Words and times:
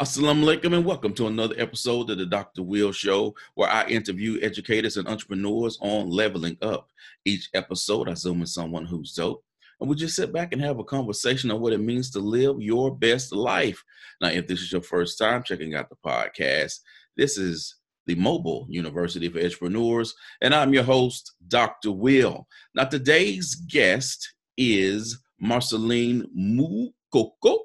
Assalamu 0.00 0.44
alaikum 0.44 0.74
and 0.74 0.86
welcome 0.86 1.12
to 1.12 1.26
another 1.26 1.54
episode 1.58 2.08
of 2.08 2.16
the 2.16 2.24
Dr. 2.24 2.62
Will 2.62 2.90
Show, 2.90 3.34
where 3.52 3.68
I 3.68 3.84
interview 3.84 4.38
educators 4.40 4.96
and 4.96 5.06
entrepreneurs 5.06 5.76
on 5.82 6.08
leveling 6.08 6.56
up. 6.62 6.88
Each 7.26 7.50
episode, 7.52 8.08
I 8.08 8.14
zoom 8.14 8.40
in 8.40 8.46
someone 8.46 8.86
who's 8.86 9.12
dope, 9.12 9.44
and 9.78 9.90
we 9.90 9.96
just 9.96 10.16
sit 10.16 10.32
back 10.32 10.54
and 10.54 10.62
have 10.62 10.78
a 10.78 10.84
conversation 10.84 11.50
on 11.50 11.60
what 11.60 11.74
it 11.74 11.82
means 11.82 12.10
to 12.12 12.18
live 12.18 12.62
your 12.62 12.96
best 12.96 13.30
life. 13.30 13.84
Now, 14.22 14.28
if 14.28 14.46
this 14.46 14.60
is 14.62 14.72
your 14.72 14.80
first 14.80 15.18
time 15.18 15.42
checking 15.42 15.74
out 15.74 15.90
the 15.90 15.96
podcast, 15.96 16.78
this 17.18 17.36
is 17.36 17.76
the 18.06 18.14
Mobile 18.14 18.66
University 18.70 19.28
for 19.28 19.38
Entrepreneurs, 19.38 20.14
and 20.40 20.54
I'm 20.54 20.72
your 20.72 20.84
host, 20.84 21.32
Dr. 21.46 21.92
Will. 21.92 22.48
Now, 22.74 22.84
today's 22.84 23.54
guest 23.54 24.32
is 24.56 25.22
Marcelline 25.38 26.26
Moukoko 26.34 27.58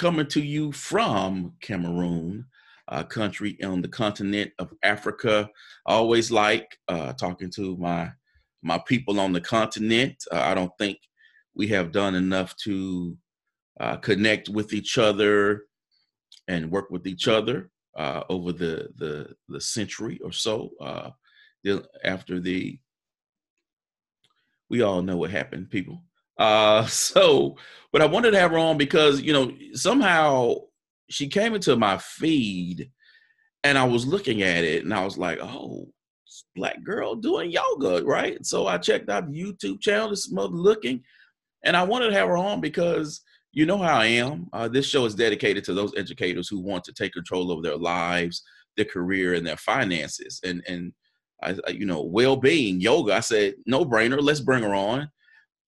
coming 0.00 0.26
to 0.26 0.40
you 0.40 0.72
from 0.72 1.52
Cameroon, 1.60 2.46
a 2.88 3.04
country 3.04 3.62
on 3.62 3.82
the 3.82 3.88
continent 3.88 4.50
of 4.58 4.72
Africa. 4.82 5.46
I 5.86 5.92
always 5.92 6.30
like 6.30 6.78
uh, 6.88 7.12
talking 7.12 7.50
to 7.50 7.76
my 7.76 8.10
my 8.62 8.78
people 8.88 9.20
on 9.20 9.34
the 9.34 9.42
continent. 9.42 10.16
Uh, 10.32 10.40
I 10.40 10.54
don't 10.54 10.72
think 10.78 10.96
we 11.54 11.68
have 11.68 11.92
done 11.92 12.14
enough 12.14 12.56
to 12.64 13.14
uh, 13.78 13.98
connect 13.98 14.48
with 14.48 14.72
each 14.72 14.96
other 14.96 15.64
and 16.48 16.70
work 16.70 16.90
with 16.90 17.06
each 17.06 17.28
other 17.28 17.70
uh, 17.94 18.22
over 18.30 18.52
the, 18.52 18.88
the 18.96 19.34
the 19.48 19.60
century 19.60 20.18
or 20.24 20.32
so 20.32 20.70
uh, 20.80 21.10
after 22.04 22.40
the. 22.40 22.78
We 24.70 24.80
all 24.80 25.02
know 25.02 25.18
what 25.18 25.30
happened, 25.30 25.68
people. 25.68 26.02
Uh, 26.40 26.86
so, 26.86 27.56
but 27.92 28.02
I 28.02 28.06
wanted 28.06 28.32
to 28.32 28.38
have 28.38 28.52
her 28.52 28.58
on 28.58 28.78
because 28.78 29.20
you 29.20 29.32
know 29.32 29.52
somehow 29.72 30.54
she 31.08 31.28
came 31.28 31.54
into 31.54 31.76
my 31.76 31.98
feed, 31.98 32.90
and 33.64 33.76
I 33.76 33.84
was 33.84 34.06
looking 34.06 34.42
at 34.42 34.64
it, 34.64 34.84
and 34.84 34.94
I 34.94 35.04
was 35.04 35.18
like, 35.18 35.38
oh, 35.40 35.88
black 36.54 36.82
girl 36.84 37.14
doing 37.14 37.50
yoga, 37.50 38.04
right? 38.04 38.44
So 38.46 38.66
I 38.66 38.78
checked 38.78 39.10
out 39.10 39.30
the 39.30 39.42
YouTube 39.42 39.80
channel. 39.80 40.10
This 40.10 40.30
mother 40.30 40.54
looking, 40.54 41.02
and 41.64 41.76
I 41.76 41.82
wanted 41.82 42.10
to 42.10 42.14
have 42.14 42.28
her 42.28 42.36
on 42.36 42.60
because 42.60 43.22
you 43.52 43.66
know 43.66 43.78
how 43.78 43.98
I 43.98 44.06
am. 44.06 44.46
Uh, 44.52 44.68
this 44.68 44.86
show 44.86 45.04
is 45.04 45.14
dedicated 45.16 45.64
to 45.64 45.74
those 45.74 45.92
educators 45.96 46.48
who 46.48 46.60
want 46.60 46.84
to 46.84 46.92
take 46.92 47.12
control 47.12 47.50
of 47.50 47.64
their 47.64 47.76
lives, 47.76 48.42
their 48.76 48.86
career, 48.86 49.34
and 49.34 49.46
their 49.46 49.56
finances, 49.56 50.40
and 50.44 50.62
and 50.68 50.92
I, 51.42 51.56
you 51.70 51.86
know, 51.86 52.02
well-being, 52.02 52.82
yoga. 52.82 53.14
I 53.14 53.20
said, 53.20 53.54
no 53.64 53.82
brainer. 53.82 54.20
Let's 54.20 54.40
bring 54.40 54.62
her 54.62 54.74
on 54.74 55.10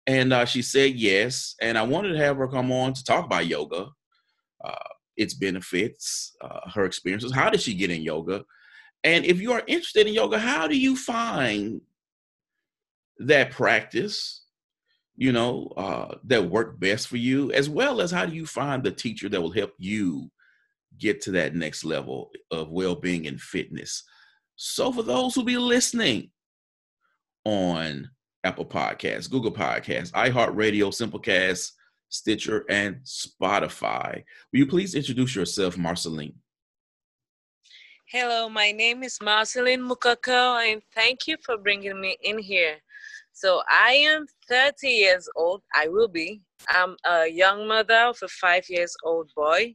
and 0.09 0.33
uh, 0.33 0.47
she 0.47 0.62
said 0.62 0.95
yes. 0.95 1.55
And 1.61 1.77
I 1.77 1.83
wanted 1.83 2.14
to 2.14 2.19
have 2.19 2.39
her 2.39 2.48
come 2.48 2.73
on 2.73 2.95
to 2.95 3.05
talk 3.05 3.27
about 3.27 3.47
yoga, 3.47 3.89
uh, 4.64 4.89
its 5.19 5.34
benefits, 5.34 6.34
uh, 6.41 6.70
her 6.70 6.87
experiences. 6.87 7.31
How 7.31 7.51
did 7.51 7.61
she 7.61 7.75
get 7.75 7.91
in 7.91 8.03
yoga? 8.03 8.45
And 9.05 9.27
if 9.27 9.39
you 9.39 9.53
are 9.53 9.62
interested 9.67 10.06
in 10.06 10.14
yoga, 10.14 10.39
how 10.39 10.67
do 10.67 10.79
you 10.79 10.97
find 10.97 11.83
that 13.19 13.51
practice, 13.51 14.45
you 15.14 15.31
know, 15.31 15.75
uh, 15.77 16.14
that 16.25 16.51
work 16.51 16.81
best 16.81 17.09
for 17.09 17.19
you, 17.19 17.53
as 17.53 17.69
well 17.69 18.01
as 18.01 18.11
how 18.11 18.25
do 18.25 18.34
you 18.34 18.47
find 18.47 18.83
the 18.83 18.91
teacher 18.91 19.29
that 19.29 19.42
will 19.42 19.53
help 19.53 19.75
you 19.77 20.31
get 20.97 21.20
to 21.20 21.33
that 21.33 21.55
next 21.55 21.84
level 21.84 22.31
of 22.51 22.70
well-being 22.70 23.27
and 23.27 23.42
fitness? 23.42 24.05
So 24.56 24.91
for 24.91 25.03
those 25.03 25.34
who 25.34 25.45
be 25.45 25.59
listening 25.59 26.31
on 27.45 28.09
Apple 28.44 28.67
Podcasts, 28.67 29.31
Google 29.31 29.53
Podcasts, 29.53 30.12
iHeartRadio, 30.12 30.92
Simplecast, 30.92 31.72
Stitcher, 32.08 32.64
and 32.69 32.97
Spotify. 33.05 34.22
Will 34.53 34.61
you 34.61 34.67
please 34.67 34.95
introduce 34.95 35.34
yourself, 35.34 35.77
Marcelline? 35.77 36.34
Hello, 38.06 38.48
my 38.48 38.72
name 38.72 39.03
is 39.03 39.19
Marcelline 39.20 39.86
Moukoko, 39.86 40.72
and 40.72 40.80
thank 40.95 41.27
you 41.27 41.36
for 41.45 41.58
bringing 41.58 42.01
me 42.01 42.17
in 42.23 42.39
here. 42.39 42.77
So, 43.33 43.63
I 43.70 43.92
am 43.92 44.27
30 44.48 44.89
years 44.89 45.29
old. 45.36 45.63
I 45.74 45.89
will 45.89 46.08
be. 46.08 46.40
I'm 46.70 46.96
a 47.05 47.27
young 47.27 47.68
mother 47.68 48.07
of 48.08 48.18
a 48.23 48.29
five 48.29 48.64
years 48.68 48.96
old 49.05 49.30
boy. 49.36 49.74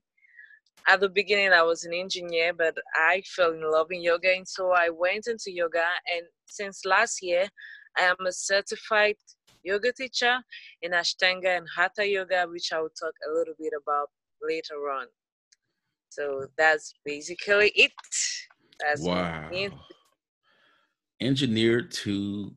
At 0.87 0.99
the 0.99 1.09
beginning, 1.09 1.53
I 1.53 1.61
was 1.61 1.85
an 1.85 1.93
engineer, 1.93 2.53
but 2.53 2.75
I 2.95 3.21
fell 3.25 3.51
in 3.51 3.69
love 3.71 3.87
in 3.91 4.01
yoga, 4.01 4.35
and 4.35 4.47
so 4.47 4.71
I 4.71 4.89
went 4.89 5.27
into 5.27 5.51
yoga. 5.51 5.85
And 6.13 6.25
since 6.47 6.85
last 6.85 7.21
year, 7.21 7.47
I 7.97 8.03
am 8.03 8.25
a 8.25 8.31
certified 8.31 9.15
yoga 9.63 9.91
teacher 9.91 10.39
in 10.81 10.91
Ashtanga 10.91 11.57
and 11.57 11.67
Hatha 11.75 12.07
Yoga, 12.07 12.45
which 12.49 12.71
I 12.73 12.81
will 12.81 12.89
talk 12.89 13.13
a 13.27 13.33
little 13.33 13.53
bit 13.59 13.73
about 13.81 14.09
later 14.41 14.89
on. 14.91 15.07
So 16.09 16.47
that's 16.57 16.93
basically 17.05 17.71
it. 17.75 17.91
That's 18.79 19.01
wow. 19.01 19.49
Engineer 21.19 21.81
to 21.81 22.53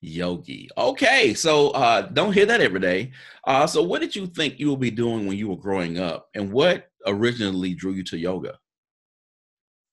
yogi. 0.00 0.68
Okay, 0.76 1.34
so 1.34 1.70
uh, 1.70 2.02
don't 2.02 2.32
hear 2.32 2.46
that 2.46 2.60
every 2.60 2.80
day. 2.80 3.12
Uh, 3.46 3.66
so, 3.66 3.82
what 3.82 4.00
did 4.00 4.16
you 4.16 4.26
think 4.26 4.58
you 4.58 4.70
would 4.70 4.80
be 4.80 4.90
doing 4.90 5.26
when 5.26 5.36
you 5.36 5.48
were 5.48 5.56
growing 5.56 5.98
up, 5.98 6.28
and 6.34 6.50
what 6.50 6.90
originally 7.06 7.74
drew 7.74 7.92
you 7.92 8.04
to 8.04 8.18
yoga? 8.18 8.58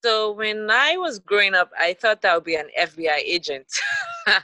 So 0.04 0.32
when 0.32 0.70
I 0.70 0.96
was 0.96 1.18
growing 1.18 1.54
up, 1.54 1.70
I 1.78 1.94
thought 1.94 2.24
I 2.24 2.34
would 2.34 2.44
be 2.44 2.54
an 2.54 2.68
FBI 2.78 3.18
agent. 3.24 3.66
I 4.28 4.40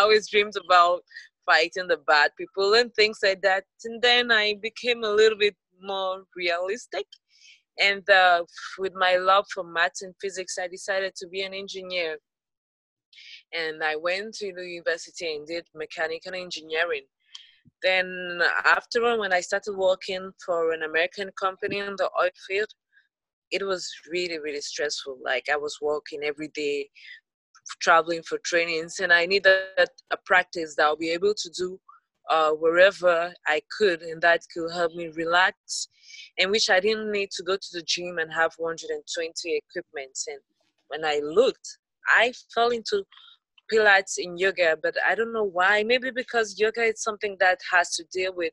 always 0.00 0.28
dreamed 0.28 0.54
about 0.56 1.02
fighting 1.46 1.86
the 1.86 1.98
bad 1.98 2.32
people 2.36 2.74
and 2.74 2.92
things 2.94 3.18
like 3.22 3.42
that. 3.42 3.64
And 3.84 4.02
then 4.02 4.32
I 4.32 4.56
became 4.60 5.04
a 5.04 5.10
little 5.10 5.38
bit 5.38 5.54
more 5.80 6.24
realistic. 6.36 7.06
And 7.80 8.08
uh, 8.10 8.44
with 8.78 8.92
my 8.94 9.16
love 9.16 9.46
for 9.54 9.62
math 9.62 10.02
and 10.02 10.14
physics, 10.20 10.58
I 10.60 10.66
decided 10.66 11.14
to 11.16 11.28
be 11.28 11.42
an 11.42 11.54
engineer. 11.54 12.18
And 13.54 13.82
I 13.82 13.96
went 13.96 14.34
to 14.34 14.52
the 14.52 14.66
university 14.66 15.36
and 15.36 15.46
did 15.46 15.66
mechanical 15.74 16.34
engineering. 16.34 17.04
Then 17.82 18.40
after 18.64 19.16
when 19.16 19.32
I 19.32 19.40
started 19.40 19.74
working 19.76 20.32
for 20.44 20.72
an 20.72 20.82
American 20.82 21.30
company 21.40 21.78
in 21.78 21.94
the 21.96 22.10
oil 22.20 22.30
field, 22.46 22.68
it 23.50 23.64
was 23.66 23.90
really 24.10 24.38
really 24.38 24.60
stressful. 24.60 25.18
Like 25.24 25.48
i 25.52 25.56
was 25.56 25.78
working 25.80 26.22
every 26.24 26.48
day 26.48 26.88
traveling 27.80 28.22
for 28.22 28.38
trainings 28.38 28.98
and 29.00 29.12
i 29.12 29.26
needed 29.26 29.54
a 30.10 30.16
practice 30.24 30.74
that 30.74 30.84
i'll 30.84 30.96
be 30.96 31.10
able 31.10 31.34
to 31.34 31.50
do 31.50 31.78
uh, 32.30 32.50
wherever 32.52 33.32
i 33.46 33.60
could 33.76 34.02
and 34.02 34.20
that 34.22 34.40
could 34.52 34.70
help 34.72 34.94
me 34.94 35.08
relax 35.08 35.88
and 36.38 36.50
which 36.50 36.70
i 36.70 36.80
didn't 36.80 37.10
need 37.10 37.30
to 37.30 37.42
go 37.42 37.56
to 37.56 37.68
the 37.72 37.82
gym 37.82 38.18
and 38.18 38.32
have 38.32 38.52
120 38.56 39.56
equipments 39.56 40.26
and 40.28 40.38
when 40.88 41.04
i 41.04 41.20
looked 41.22 41.78
i 42.16 42.32
fell 42.54 42.70
into 42.70 43.04
pilates 43.72 44.14
in 44.18 44.36
yoga 44.36 44.76
but 44.82 44.94
i 45.06 45.14
don't 45.14 45.32
know 45.32 45.44
why. 45.44 45.82
Maybe 45.82 46.10
because 46.10 46.58
yoga 46.58 46.82
is 46.82 47.02
something 47.02 47.36
that 47.40 47.58
has 47.72 47.94
to 47.96 48.04
deal 48.12 48.34
with 48.34 48.52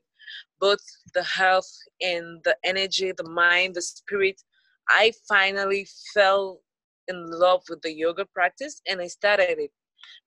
both 0.60 0.80
the 1.14 1.22
health 1.22 1.70
and 2.00 2.40
the 2.44 2.56
energy 2.64 3.12
the 3.16 3.28
mind 3.28 3.74
the 3.74 3.82
spirit 3.82 4.40
I 4.90 5.12
finally 5.28 5.86
fell 6.14 6.60
in 7.08 7.30
love 7.30 7.62
with 7.68 7.82
the 7.82 7.92
yoga 7.92 8.24
practice 8.26 8.80
and 8.88 9.00
I 9.00 9.06
started 9.06 9.58
it. 9.58 9.70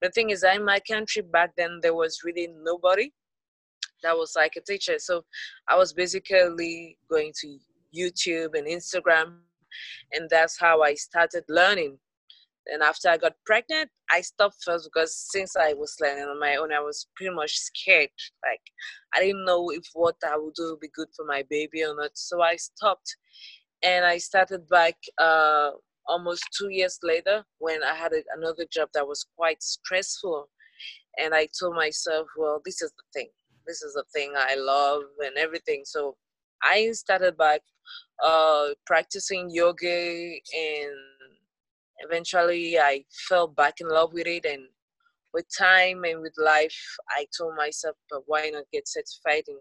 The 0.01 0.09
thing 0.09 0.31
is, 0.31 0.44
in 0.44 0.66
my 0.66 0.79
country 0.79 1.22
back 1.22 1.51
then, 1.57 1.79
there 1.81 1.94
was 1.94 2.22
really 2.23 2.47
nobody 2.63 3.11
that 4.03 4.17
was 4.17 4.33
like 4.35 4.55
a 4.57 4.61
teacher. 4.61 4.95
So 4.99 5.23
I 5.67 5.77
was 5.77 5.94
basically 5.94 6.97
going 7.09 7.31
to 7.41 7.57
YouTube 7.95 8.57
and 8.57 8.67
Instagram, 8.67 9.38
and 10.13 10.29
that's 10.29 10.59
how 10.59 10.81
I 10.81 10.95
started 10.95 11.43
learning. 11.49 11.97
And 12.67 12.83
after 12.83 13.09
I 13.09 13.17
got 13.17 13.33
pregnant, 13.45 13.89
I 14.11 14.22
stopped 14.22 14.57
first 14.63 14.88
because 14.91 15.16
since 15.31 15.55
I 15.55 15.73
was 15.73 15.95
learning 15.99 16.25
on 16.25 16.39
my 16.39 16.57
own, 16.57 16.72
I 16.72 16.79
was 16.79 17.07
pretty 17.16 17.33
much 17.33 17.57
scared. 17.57 18.09
Like 18.45 18.61
I 19.16 19.19
didn't 19.19 19.45
know 19.45 19.72
if 19.72 19.83
what 19.93 20.16
I 20.25 20.38
would 20.38 20.53
do 20.53 20.72
would 20.72 20.79
be 20.79 20.89
good 20.93 21.07
for 21.16 21.25
my 21.25 21.43
baby 21.49 21.83
or 21.83 21.95
not. 21.95 22.11
So 22.13 22.41
I 22.41 22.55
stopped 22.57 23.16
and 23.83 24.05
I 24.05 24.17
started 24.17 24.67
back 24.69 24.95
uh, 25.17 25.72
almost 26.07 26.43
two 26.57 26.69
years 26.69 26.99
later 27.03 27.43
when 27.59 27.83
I 27.83 27.95
had 27.95 28.13
a, 28.13 28.22
another 28.35 28.66
job 28.72 28.89
that 28.93 29.07
was 29.07 29.25
quite 29.37 29.61
stressful. 29.63 30.49
And 31.17 31.33
I 31.33 31.47
told 31.59 31.75
myself, 31.75 32.28
well, 32.37 32.61
this 32.63 32.81
is 32.81 32.91
the 32.91 33.03
thing. 33.13 33.29
This 33.67 33.81
is 33.81 33.93
the 33.93 34.03
thing 34.13 34.33
I 34.35 34.55
love 34.55 35.03
and 35.25 35.37
everything. 35.37 35.81
So 35.85 36.16
I 36.63 36.91
started 36.91 37.37
back 37.37 37.61
uh, 38.23 38.69
practicing 38.85 39.49
yoga 39.49 39.87
and 39.87 40.95
eventually 41.99 42.78
I 42.79 43.03
fell 43.28 43.47
back 43.47 43.75
in 43.81 43.89
love 43.89 44.13
with 44.13 44.28
it 44.28 44.45
and 44.45 44.63
with 45.33 45.45
time 45.57 46.03
and 46.03 46.22
with 46.22 46.33
life, 46.37 46.78
I 47.09 47.25
told 47.37 47.55
myself, 47.55 47.95
but 48.09 48.23
why 48.25 48.49
not 48.49 48.66
get 48.73 48.87
certified 48.87 49.43
and 49.47 49.59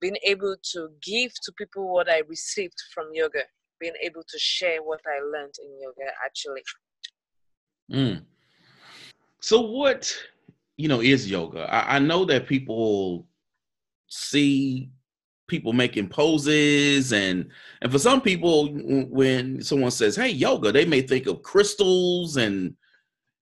being 0.00 0.16
able 0.24 0.56
to 0.72 0.88
give 1.02 1.32
to 1.44 1.52
people 1.58 1.92
what 1.92 2.10
I 2.10 2.22
received 2.26 2.76
from 2.94 3.08
yoga 3.12 3.42
being 3.80 3.94
able 4.02 4.22
to 4.22 4.38
share 4.38 4.82
what 4.82 5.00
I 5.06 5.20
learned 5.20 5.54
in 5.62 5.80
yoga 5.80 6.10
actually. 6.24 6.62
Mm. 7.92 8.24
So 9.40 9.60
what 9.62 10.14
you 10.76 10.88
know 10.88 11.00
is 11.00 11.30
yoga? 11.30 11.72
I, 11.72 11.96
I 11.96 11.98
know 11.98 12.24
that 12.26 12.46
people 12.46 13.26
see 14.08 14.90
people 15.50 15.72
making 15.72 16.08
poses 16.08 17.12
and 17.12 17.50
and 17.82 17.90
for 17.90 17.98
some 17.98 18.20
people 18.20 18.68
when 19.10 19.60
someone 19.60 19.90
says 19.90 20.14
hey 20.14 20.28
yoga 20.28 20.70
they 20.70 20.84
may 20.84 21.02
think 21.02 21.26
of 21.26 21.42
crystals 21.42 22.36
and 22.36 22.72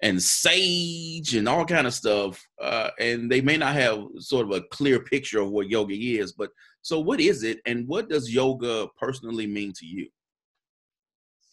and 0.00 0.20
sage 0.22 1.34
and 1.34 1.46
all 1.46 1.66
kind 1.66 1.86
of 1.86 1.92
stuff 1.92 2.42
uh, 2.62 2.88
and 2.98 3.30
they 3.30 3.42
may 3.42 3.58
not 3.58 3.74
have 3.74 4.00
sort 4.18 4.46
of 4.46 4.52
a 4.52 4.62
clear 4.70 5.00
picture 5.00 5.40
of 5.40 5.50
what 5.50 5.68
yoga 5.68 5.94
is 5.94 6.32
but 6.32 6.50
so 6.80 6.98
what 6.98 7.20
is 7.20 7.42
it 7.42 7.58
and 7.66 7.86
what 7.86 8.08
does 8.08 8.32
yoga 8.32 8.86
personally 8.98 9.46
mean 9.46 9.72
to 9.74 9.84
you 9.84 10.08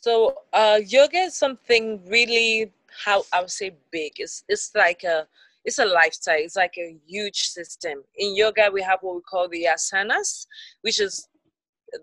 so 0.05 0.35
uh, 0.53 0.79
yoga 0.85 1.17
is 1.17 1.35
something 1.35 1.99
really 2.07 2.71
how 3.03 3.23
i 3.33 3.41
would 3.41 3.49
say 3.49 3.71
big. 3.91 4.11
It's, 4.17 4.43
it's 4.47 4.71
like 4.75 5.03
a 5.03 5.27
it's 5.67 5.79
a 5.79 5.85
lifestyle. 5.85 6.37
It's 6.37 6.55
like 6.55 6.75
a 6.77 6.95
huge 7.07 7.41
system. 7.57 8.03
In 8.15 8.35
yoga 8.35 8.69
we 8.71 8.83
have 8.83 8.99
what 9.01 9.15
we 9.15 9.21
call 9.21 9.49
the 9.49 9.67
asanas 9.75 10.45
which 10.83 10.99
is 10.99 11.27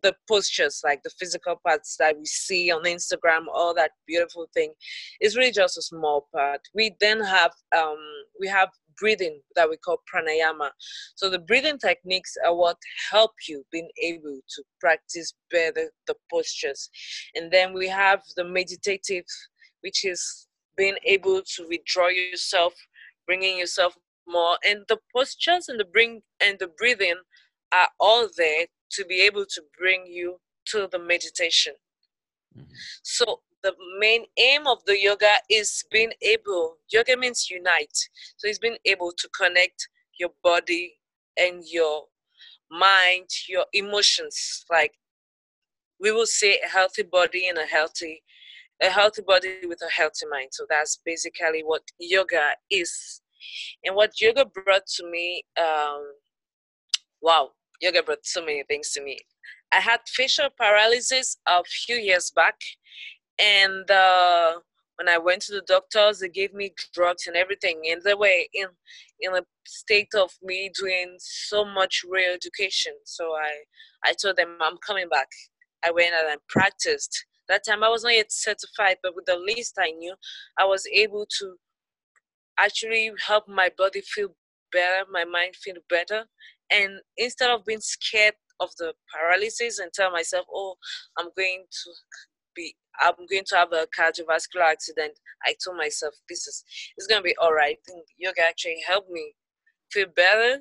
the 0.02 0.14
postures, 0.28 0.80
like 0.84 1.02
the 1.02 1.10
physical 1.10 1.60
parts 1.64 1.96
that 1.98 2.18
we 2.18 2.24
see 2.24 2.70
on 2.72 2.82
Instagram, 2.84 3.44
all 3.52 3.74
that 3.74 3.92
beautiful 4.06 4.46
thing, 4.54 4.72
is 5.20 5.36
really 5.36 5.52
just 5.52 5.78
a 5.78 5.82
small 5.82 6.28
part. 6.34 6.60
We 6.74 6.96
then 7.00 7.20
have 7.20 7.52
um, 7.76 7.98
we 8.40 8.48
have 8.48 8.70
breathing 8.98 9.40
that 9.56 9.68
we 9.68 9.76
call 9.76 9.98
pranayama. 10.12 10.70
So 11.14 11.30
the 11.30 11.38
breathing 11.38 11.78
techniques 11.78 12.36
are 12.44 12.54
what 12.54 12.76
help 13.10 13.32
you 13.48 13.64
being 13.70 13.90
able 14.02 14.40
to 14.56 14.62
practice 14.80 15.34
better 15.50 15.90
the 16.06 16.14
postures. 16.30 16.88
And 17.34 17.50
then 17.50 17.72
we 17.72 17.88
have 17.88 18.22
the 18.36 18.44
meditative, 18.44 19.24
which 19.82 20.04
is 20.04 20.48
being 20.76 20.96
able 21.04 21.42
to 21.56 21.66
withdraw 21.68 22.08
yourself, 22.08 22.74
bringing 23.26 23.58
yourself 23.58 23.96
more. 24.26 24.56
And 24.64 24.84
the 24.88 24.98
postures 25.14 25.68
and 25.68 25.78
the 25.78 25.84
bring 25.84 26.22
and 26.40 26.58
the 26.58 26.68
breathing 26.68 27.20
are 27.72 27.88
all 27.98 28.28
there 28.36 28.66
to 28.92 29.04
be 29.04 29.22
able 29.22 29.46
to 29.46 29.62
bring 29.78 30.06
you 30.06 30.38
to 30.66 30.88
the 30.90 30.98
meditation. 30.98 31.74
Mm-hmm. 32.56 32.72
So 33.02 33.40
the 33.62 33.74
main 34.00 34.24
aim 34.38 34.66
of 34.66 34.84
the 34.86 35.00
yoga 35.00 35.34
is 35.48 35.84
being 35.90 36.12
able 36.22 36.76
yoga 36.92 37.16
means 37.16 37.48
unite. 37.50 37.96
So 38.36 38.48
it's 38.48 38.58
being 38.58 38.78
able 38.84 39.12
to 39.16 39.28
connect 39.28 39.88
your 40.18 40.30
body 40.42 40.94
and 41.36 41.62
your 41.66 42.04
mind 42.70 43.28
your 43.48 43.66
emotions. 43.72 44.64
Like 44.70 44.94
we 46.00 46.10
will 46.10 46.26
say 46.26 46.58
a 46.64 46.68
healthy 46.68 47.02
body 47.02 47.48
and 47.48 47.58
a 47.58 47.66
healthy 47.66 48.22
a 48.82 48.90
healthy 48.90 49.22
body 49.22 49.58
with 49.68 49.80
a 49.86 49.90
healthy 49.90 50.26
mind. 50.30 50.48
So 50.52 50.64
that's 50.68 51.00
basically 51.04 51.62
what 51.62 51.82
yoga 51.98 52.54
is. 52.70 53.20
And 53.84 53.94
what 53.94 54.20
yoga 54.20 54.44
brought 54.44 54.86
to 54.96 55.10
me 55.10 55.44
um 55.60 56.02
wow 57.20 57.50
yoga 57.80 58.02
brought 58.02 58.24
so 58.24 58.40
many 58.40 58.62
things 58.64 58.90
to 58.92 59.02
me. 59.02 59.18
I 59.72 59.80
had 59.80 60.00
facial 60.06 60.48
paralysis 60.56 61.36
a 61.46 61.62
few 61.64 61.96
years 61.96 62.30
back, 62.34 62.56
and 63.42 63.90
uh, 63.90 64.60
when 64.96 65.08
I 65.08 65.18
went 65.18 65.42
to 65.42 65.52
the 65.52 65.62
doctors, 65.66 66.20
they 66.20 66.28
gave 66.28 66.54
me 66.54 66.72
drugs 66.94 67.26
and 67.26 67.36
everything, 67.36 67.82
and 67.90 68.00
they 68.02 68.14
were 68.14 68.26
in 68.54 68.68
in 69.20 69.34
a 69.34 69.42
state 69.66 70.14
of 70.14 70.30
me 70.42 70.70
doing 70.78 71.16
so 71.18 71.64
much 71.64 72.02
real 72.08 72.32
education. 72.32 72.92
So 73.04 73.32
I 73.32 73.50
I 74.04 74.14
told 74.20 74.36
them 74.36 74.56
I'm 74.60 74.78
coming 74.86 75.08
back. 75.08 75.28
I 75.84 75.90
went 75.90 76.14
and 76.14 76.28
I 76.28 76.36
practiced. 76.48 77.24
That 77.48 77.62
time 77.66 77.82
I 77.82 77.88
was 77.88 78.04
not 78.04 78.14
yet 78.14 78.30
certified, 78.30 78.98
but 79.02 79.16
with 79.16 79.26
the 79.26 79.36
least 79.36 79.76
I 79.78 79.90
knew, 79.90 80.14
I 80.58 80.64
was 80.64 80.86
able 80.92 81.26
to 81.38 81.56
actually 82.58 83.10
help 83.26 83.48
my 83.48 83.70
body 83.76 84.00
feel 84.00 84.28
better, 84.70 85.04
my 85.10 85.24
mind 85.24 85.56
feel 85.56 85.74
better, 85.90 86.24
and 86.70 87.00
instead 87.16 87.50
of 87.50 87.64
being 87.64 87.80
scared 87.80 88.34
of 88.60 88.70
the 88.78 88.92
paralysis 89.12 89.78
and 89.78 89.92
tell 89.92 90.10
myself 90.10 90.46
oh 90.54 90.76
i'm 91.18 91.28
going 91.36 91.64
to 91.70 91.90
be 92.54 92.74
i'm 93.00 93.14
going 93.30 93.44
to 93.46 93.56
have 93.56 93.72
a 93.72 93.86
cardiovascular 93.98 94.64
accident. 94.64 95.18
I 95.44 95.54
told 95.64 95.76
myself 95.76 96.14
this 96.28 96.46
is 96.46 96.64
it's 96.96 97.06
going 97.06 97.20
to 97.20 97.24
be 97.24 97.36
all 97.40 97.52
right 97.52 97.78
yoga 98.18 98.42
actually 98.42 98.78
helped 98.86 99.10
me 99.10 99.34
feel 99.90 100.06
better. 100.14 100.60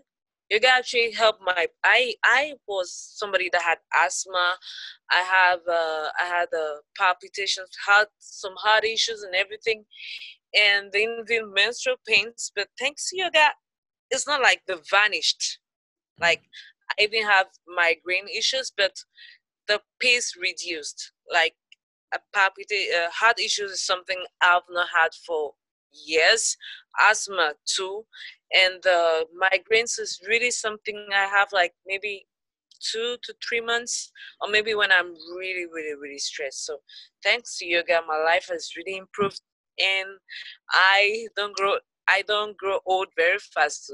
Yoga 0.49 0.67
actually 0.69 1.11
helped 1.11 1.41
my 1.41 1.67
i 1.83 2.13
i 2.23 2.53
was 2.67 2.91
somebody 3.15 3.49
that 3.51 3.61
had 3.61 3.77
asthma. 4.05 4.55
I 5.09 5.21
have 5.37 5.59
uh 5.67 6.07
i 6.19 6.25
had 6.25 6.49
uh, 6.53 6.77
palpitations 6.97 7.69
had 7.87 8.05
some 8.19 8.55
heart 8.57 8.83
issues 8.83 9.23
and 9.23 9.35
everything 9.35 9.85
and 10.53 10.91
then 10.91 11.23
the 11.27 11.39
menstrual 11.55 11.95
pains 12.05 12.51
but 12.55 12.67
thanks 12.77 13.09
to 13.09 13.17
yoga 13.17 13.51
it's 14.11 14.27
not 14.27 14.41
like 14.41 14.61
they 14.67 14.75
vanished. 14.89 15.59
Like 16.19 16.43
I 16.91 17.03
even 17.03 17.23
have 17.23 17.47
migraine 17.65 18.27
issues, 18.27 18.71
but 18.75 18.93
the 19.67 19.81
pace 19.99 20.33
reduced. 20.39 21.13
Like 21.31 21.55
a 22.13 22.19
palpitate, 22.33 22.89
uh, 22.93 23.09
heart 23.11 23.39
issues 23.39 23.71
is 23.71 23.85
something 23.85 24.23
I've 24.41 24.61
not 24.69 24.87
had 24.93 25.09
for 25.25 25.53
years. 25.91 26.57
Asthma 27.09 27.53
too, 27.65 28.05
and 28.53 28.81
the 28.83 29.25
migraines 29.41 29.99
is 29.99 30.19
really 30.27 30.51
something 30.51 31.07
I 31.13 31.25
have 31.25 31.49
like 31.53 31.73
maybe 31.85 32.27
two 32.81 33.17
to 33.23 33.33
three 33.47 33.61
months, 33.61 34.11
or 34.41 34.49
maybe 34.49 34.73
when 34.73 34.91
I'm 34.91 35.13
really, 35.37 35.65
really, 35.71 35.95
really 35.95 36.17
stressed. 36.19 36.65
So 36.65 36.77
thanks 37.23 37.57
to 37.59 37.65
yoga, 37.65 38.01
my 38.07 38.17
life 38.17 38.47
has 38.51 38.71
really 38.75 38.97
improved, 38.97 39.41
and 39.79 40.09
I 40.69 41.27
don't 41.35 41.55
grow. 41.55 41.75
I 42.07 42.23
don't 42.27 42.57
grow 42.57 42.79
old 42.85 43.07
very 43.15 43.37
fast. 43.53 43.91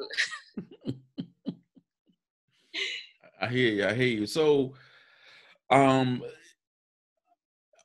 I 3.40 3.48
hear 3.48 3.70
you. 3.70 3.86
I 3.86 3.94
hear 3.94 4.08
you. 4.08 4.26
So, 4.26 4.74
um, 5.70 6.24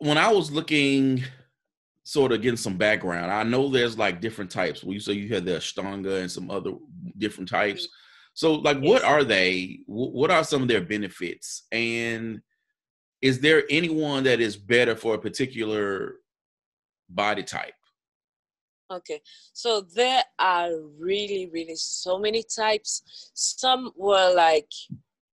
when 0.03 0.19
I 0.19 0.33
was 0.33 0.51
looking, 0.51 1.23
sort 2.03 2.33
of 2.33 2.43
getting 2.43 2.57
some 2.57 2.77
background, 2.77 3.31
I 3.31 3.45
know 3.45 3.69
there's 3.69 3.97
like 3.97 4.21
different 4.21 4.51
types. 4.51 4.83
Well, 4.83 4.95
you 4.95 4.99
say 4.99 5.13
you 5.13 5.33
had 5.33 5.45
the 5.45 5.53
Ashtanga 5.53 6.21
and 6.21 6.31
some 6.31 6.51
other 6.51 6.73
different 7.19 7.49
types. 7.49 7.87
So, 8.35 8.55
like, 8.55 8.79
what 8.81 9.05
are 9.05 9.23
they? 9.23 9.79
What 9.87 10.33
are 10.33 10.43
some 10.43 10.63
of 10.63 10.69
their 10.69 10.81
benefits? 10.81 11.69
And 11.71 12.41
is 13.21 13.39
there 13.39 13.63
anyone 13.71 14.25
that 14.25 14.41
is 14.41 14.57
better 14.57 14.97
for 14.97 15.15
a 15.15 15.21
particular 15.21 16.17
body 17.09 17.45
type? 17.45 17.75
Okay, 18.91 19.21
so 19.53 19.83
there 19.95 20.25
are 20.41 20.71
really, 20.99 21.49
really 21.53 21.77
so 21.77 22.19
many 22.19 22.43
types. 22.43 23.31
Some 23.35 23.93
were 23.97 24.35
like 24.35 24.69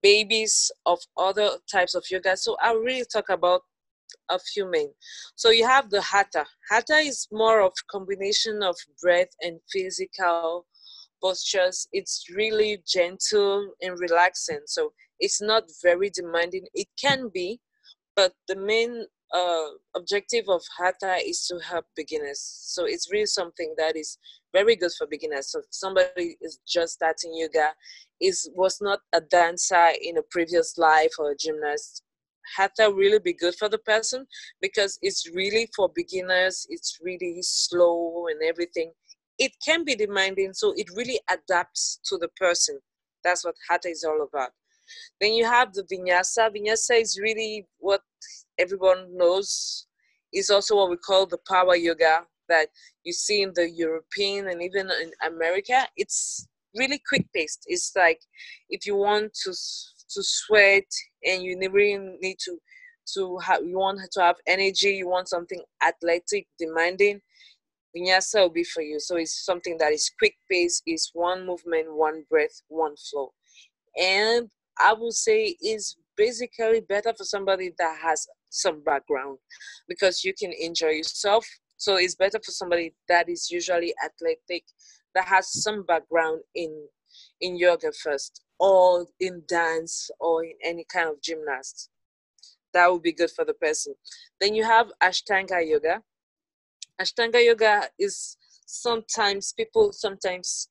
babies 0.02 0.72
of 0.86 0.98
other 1.16 1.50
types 1.70 1.94
of 1.94 2.04
yoga. 2.10 2.36
So 2.36 2.56
I'll 2.60 2.78
really 2.78 3.06
talk 3.06 3.28
about 3.28 3.62
a 4.30 4.38
few 4.38 4.70
main. 4.70 4.90
So 5.34 5.50
you 5.50 5.66
have 5.66 5.90
the 5.90 6.02
hatha. 6.02 6.46
Hatha 6.70 6.96
is 6.96 7.28
more 7.32 7.60
of 7.60 7.72
combination 7.90 8.62
of 8.62 8.76
breath 9.02 9.30
and 9.40 9.60
physical 9.72 10.66
postures. 11.22 11.88
It's 11.92 12.26
really 12.34 12.82
gentle 12.86 13.70
and 13.80 13.98
relaxing. 13.98 14.60
So 14.66 14.92
it's 15.18 15.40
not 15.40 15.64
very 15.82 16.10
demanding. 16.10 16.66
It 16.74 16.88
can 17.00 17.30
be, 17.32 17.60
but 18.14 18.32
the 18.48 18.56
main 18.56 19.06
uh, 19.34 19.66
objective 19.96 20.44
of 20.48 20.62
hatha 20.78 21.16
is 21.26 21.46
to 21.46 21.58
help 21.58 21.84
beginners 21.96 22.40
so 22.40 22.84
it's 22.84 23.10
really 23.10 23.26
something 23.26 23.74
that 23.76 23.96
is 23.96 24.18
very 24.52 24.76
good 24.76 24.92
for 24.96 25.06
beginners 25.08 25.50
so 25.50 25.58
if 25.58 25.64
somebody 25.70 26.36
is 26.40 26.60
just 26.66 26.94
starting 26.94 27.32
yoga 27.34 27.70
is 28.20 28.48
was 28.54 28.78
not 28.80 29.00
a 29.12 29.20
dancer 29.20 29.88
in 30.00 30.18
a 30.18 30.22
previous 30.30 30.78
life 30.78 31.10
or 31.18 31.32
a 31.32 31.36
gymnast 31.36 32.02
hatha 32.56 32.92
really 32.92 33.18
be 33.18 33.32
good 33.32 33.54
for 33.54 33.68
the 33.68 33.78
person 33.78 34.26
because 34.60 34.98
it's 35.02 35.28
really 35.34 35.68
for 35.74 35.88
beginners 35.94 36.66
it's 36.70 36.98
really 37.02 37.38
slow 37.42 38.26
and 38.30 38.40
everything. 38.42 38.92
It 39.38 39.52
can 39.64 39.84
be 39.84 39.94
demanding 39.94 40.52
so 40.54 40.72
it 40.76 40.88
really 40.94 41.20
adapts 41.30 42.00
to 42.06 42.16
the 42.18 42.28
person. 42.38 42.78
That's 43.24 43.44
what 43.44 43.54
hatha 43.68 43.88
is 43.88 44.04
all 44.04 44.22
about. 44.22 44.50
Then 45.20 45.32
you 45.32 45.44
have 45.44 45.72
the 45.72 45.82
vinyasa. 45.82 46.50
Vinyasa 46.54 47.00
is 47.00 47.18
really 47.20 47.66
what 47.78 48.02
everyone 48.58 49.16
knows. 49.16 49.86
Is 50.32 50.50
also 50.50 50.76
what 50.76 50.90
we 50.90 50.96
call 50.96 51.26
the 51.26 51.38
power 51.48 51.76
yoga 51.76 52.26
that 52.48 52.68
you 53.04 53.12
see 53.12 53.42
in 53.42 53.52
the 53.54 53.68
European 53.70 54.48
and 54.48 54.62
even 54.62 54.88
in 55.02 55.10
America. 55.26 55.86
It's 55.96 56.46
really 56.76 57.00
quick 57.08 57.26
paced. 57.34 57.64
It's 57.66 57.92
like 57.96 58.20
if 58.68 58.86
you 58.86 58.96
want 58.96 59.34
to 59.44 59.50
to 59.50 60.22
sweat 60.22 60.84
and 61.26 61.42
you 61.42 61.58
really 61.70 62.16
need 62.20 62.38
to 62.40 62.58
to 63.14 63.38
have 63.38 63.64
you 63.64 63.78
want 63.78 64.00
to 64.12 64.20
have 64.20 64.36
energy, 64.46 64.90
you 64.90 65.08
want 65.08 65.28
something 65.28 65.62
athletic, 65.86 66.46
demanding. 66.58 67.20
Vinyasa 67.96 68.40
will 68.42 68.50
be 68.50 68.64
for 68.64 68.82
you. 68.82 69.00
So 69.00 69.16
it's 69.16 69.44
something 69.44 69.78
that 69.78 69.92
is 69.92 70.10
quick 70.18 70.34
pace, 70.50 70.82
is 70.86 71.10
one 71.14 71.46
movement, 71.46 71.94
one 71.94 72.24
breath, 72.28 72.62
one 72.68 72.94
flow. 72.96 73.32
And 74.00 74.50
I 74.78 74.92
would 74.92 75.14
say 75.14 75.56
is 75.62 75.96
basically 76.16 76.80
better 76.80 77.14
for 77.16 77.24
somebody 77.24 77.72
that 77.78 77.98
has 78.02 78.26
some 78.50 78.82
background 78.82 79.38
because 79.88 80.24
you 80.24 80.34
can 80.38 80.52
enjoy 80.60 80.88
yourself. 80.90 81.46
So 81.76 81.96
it's 81.96 82.14
better 82.14 82.38
for 82.44 82.50
somebody 82.50 82.94
that 83.08 83.28
is 83.28 83.50
usually 83.50 83.94
athletic, 84.04 84.64
that 85.14 85.26
has 85.26 85.62
some 85.62 85.84
background 85.84 86.40
in 86.54 86.88
in 87.40 87.56
yoga 87.56 87.92
first. 88.02 88.42
Or 88.58 89.06
in 89.20 89.42
dance 89.48 90.10
or 90.20 90.44
in 90.44 90.54
any 90.64 90.84
kind 90.90 91.08
of 91.08 91.20
gymnast. 91.22 91.90
That 92.72 92.90
would 92.90 93.02
be 93.02 93.12
good 93.12 93.30
for 93.30 93.44
the 93.44 93.54
person. 93.54 93.94
Then 94.40 94.54
you 94.54 94.64
have 94.64 94.92
Ashtanga 95.02 95.66
yoga. 95.66 96.02
Ashtanga 97.00 97.44
yoga 97.44 97.88
is 97.98 98.36
sometimes 98.66 99.52
people 99.52 99.92
sometimes 99.92 100.68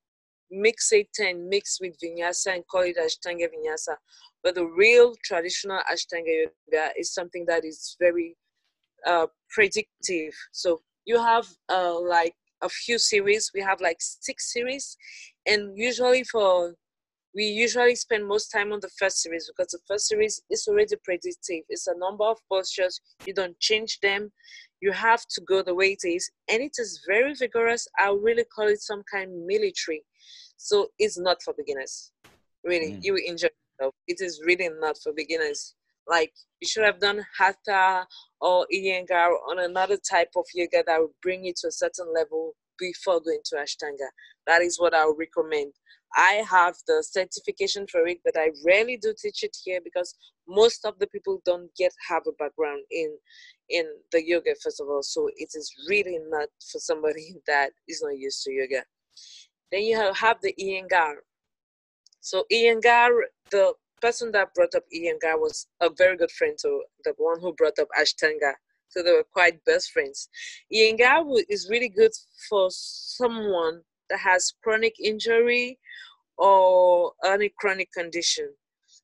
mix 0.52 0.92
it 0.92 1.10
and 1.20 1.48
mix 1.48 1.80
with 1.82 1.98
vinyasa 2.04 2.56
and 2.56 2.68
call 2.68 2.82
it 2.82 2.98
Ashtanga 2.98 3.48
vinyasa. 3.48 3.96
But 4.44 4.56
the 4.56 4.66
real 4.66 5.16
traditional 5.24 5.82
Ashtanga 5.92 6.46
yoga 6.72 6.92
is 6.98 7.14
something 7.14 7.46
that 7.48 7.66
is 7.66 7.96
very 8.00 8.36
uh, 9.06 9.28
predictive. 9.50 10.34
So 10.52 10.82
you 11.06 11.20
have 11.20 11.48
uh, 11.72 12.00
like 12.00 12.36
a 12.62 12.70
few 12.70 12.98
series. 12.98 13.52
We 13.54 13.62
have 13.62 13.82
like 13.82 13.98
six 14.00 14.52
series, 14.54 14.98
and 15.46 15.78
usually 15.78 16.24
for 16.24 16.76
we 17.36 17.44
usually 17.44 17.96
spend 17.96 18.26
most 18.26 18.48
time 18.48 18.72
on 18.72 18.80
the 18.82 18.90
first 18.98 19.22
series 19.22 19.52
because 19.52 19.72
the 19.72 19.80
first 19.88 20.08
series 20.08 20.42
is 20.50 20.66
already 20.68 20.96
predictive. 21.04 21.64
It's 21.68 21.88
a 21.88 21.98
number 21.98 22.24
of 22.24 22.38
postures. 22.50 23.02
You 23.26 23.34
don't 23.34 23.60
change 23.60 24.00
them. 24.02 24.32
You 24.82 24.94
have 24.94 25.22
to 25.32 25.42
go 25.42 25.62
the 25.62 25.76
way 25.76 25.98
it 26.02 26.08
is, 26.08 26.32
and 26.50 26.62
it 26.62 26.74
is 26.78 27.04
very 27.08 27.34
vigorous. 27.34 27.88
I 28.00 28.08
really 28.10 28.46
call 28.46 28.68
it 28.68 28.82
some 28.82 29.04
kind 29.12 29.32
of 29.32 29.46
military. 29.46 30.04
So 30.58 30.88
it's 30.98 31.20
not 31.20 31.44
for 31.44 31.54
beginners. 31.58 32.12
Really, 32.64 32.94
mm. 32.94 33.00
you 33.02 33.16
enjoy 33.16 33.50
yourself. 33.80 33.94
It 34.08 34.22
is 34.22 34.42
really 34.46 34.70
not 34.80 34.98
for 35.04 35.12
beginners. 35.12 35.76
Like 36.08 36.32
you 36.62 36.68
should 36.68 36.86
have 36.86 37.00
done 37.00 37.26
hatha 37.38 38.06
or 38.40 38.66
iyengar 38.74 39.32
on 39.50 39.60
another 39.60 39.98
type 40.10 40.30
of 40.38 40.46
yoga 40.54 40.84
that 40.88 41.00
will 41.00 41.16
bring 41.22 41.44
you 41.44 41.54
to 41.58 41.68
a 41.68 41.72
certain 41.72 42.14
level 42.14 42.54
before 42.78 43.20
going 43.22 43.42
to 43.46 43.56
ashtanga. 43.56 44.08
That 44.48 44.62
is 44.62 44.80
what 44.80 44.94
I 44.94 45.06
would 45.06 45.18
recommend. 45.18 45.74
I 46.16 46.44
have 46.50 46.76
the 46.88 47.04
certification 47.04 47.88
for 47.88 48.08
it, 48.08 48.20
but 48.24 48.38
I 48.38 48.52
rarely 48.66 48.98
do 48.98 49.14
teach 49.18 49.44
it 49.44 49.56
here 49.64 49.82
because 49.84 50.16
most 50.48 50.86
of 50.86 50.98
the 51.00 51.08
people 51.08 51.42
don't 51.46 51.70
get 51.76 51.92
have 52.10 52.24
a 52.28 52.32
background 52.34 52.84
in 52.92 53.18
in 53.70 53.86
the 54.12 54.26
yoga 54.26 54.54
first 54.64 54.80
of 54.80 54.88
all. 54.88 55.04
So 55.04 55.30
it 55.36 55.50
is 55.54 55.74
really 55.90 56.20
not 56.30 56.50
for 56.72 56.80
somebody 56.80 57.36
that 57.48 57.72
is 57.88 58.02
not 58.02 58.18
used 58.18 58.44
to 58.44 58.52
yoga. 58.52 58.84
Then 59.72 59.84
you 59.84 59.98
have 59.98 60.38
the 60.42 60.54
Iyengar. 60.60 61.16
So 62.22 62.46
Iyengar, 62.52 63.10
the 63.52 63.74
person 64.02 64.32
that 64.32 64.54
brought 64.54 64.76
up 64.76 64.84
Iyengar 64.96 65.40
was 65.40 65.68
a 65.82 65.90
very 65.90 66.16
good 66.18 66.32
friend 66.32 66.58
to 66.62 66.84
the 67.04 67.14
one 67.18 67.42
who 67.42 67.54
brought 67.54 67.80
up 67.80 67.88
Ashtanga. 68.00 68.54
So 68.88 69.04
they 69.04 69.12
were 69.12 69.26
quite 69.34 69.64
best 69.66 69.92
friends. 69.92 70.30
Iyengar 70.74 71.26
is 71.50 71.68
really 71.70 71.90
good 71.90 72.12
for 72.50 72.68
someone 72.70 73.82
that 74.10 74.20
has 74.20 74.54
chronic 74.64 74.96
injury 75.04 75.80
or 76.38 77.14
any 77.26 77.52
chronic 77.58 77.92
condition 77.94 78.50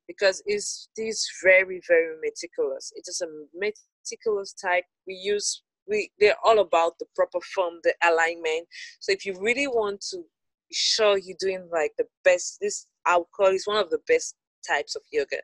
because 0.07 0.43
it's, 0.45 0.89
it's 0.95 1.29
very, 1.43 1.81
very 1.87 2.15
meticulous. 2.21 2.91
It 2.95 3.05
is 3.07 3.21
a 3.21 3.27
meticulous 3.57 4.53
type. 4.53 4.83
We 5.07 5.13
use 5.13 5.63
we 5.87 6.11
they're 6.19 6.35
all 6.43 6.59
about 6.59 6.97
the 6.99 7.05
proper 7.15 7.39
form, 7.53 7.75
the 7.83 7.93
alignment. 8.03 8.67
So 8.99 9.11
if 9.11 9.25
you 9.25 9.37
really 9.39 9.67
want 9.67 10.01
to 10.11 10.17
be 10.17 10.73
sure 10.73 11.17
you're 11.17 11.37
doing 11.39 11.67
like 11.71 11.91
the 11.97 12.05
best, 12.23 12.57
this 12.61 12.87
call 13.05 13.47
is 13.47 13.67
one 13.67 13.77
of 13.77 13.89
the 13.89 13.99
best 14.07 14.35
types 14.67 14.95
of 14.95 15.01
yoga 15.11 15.37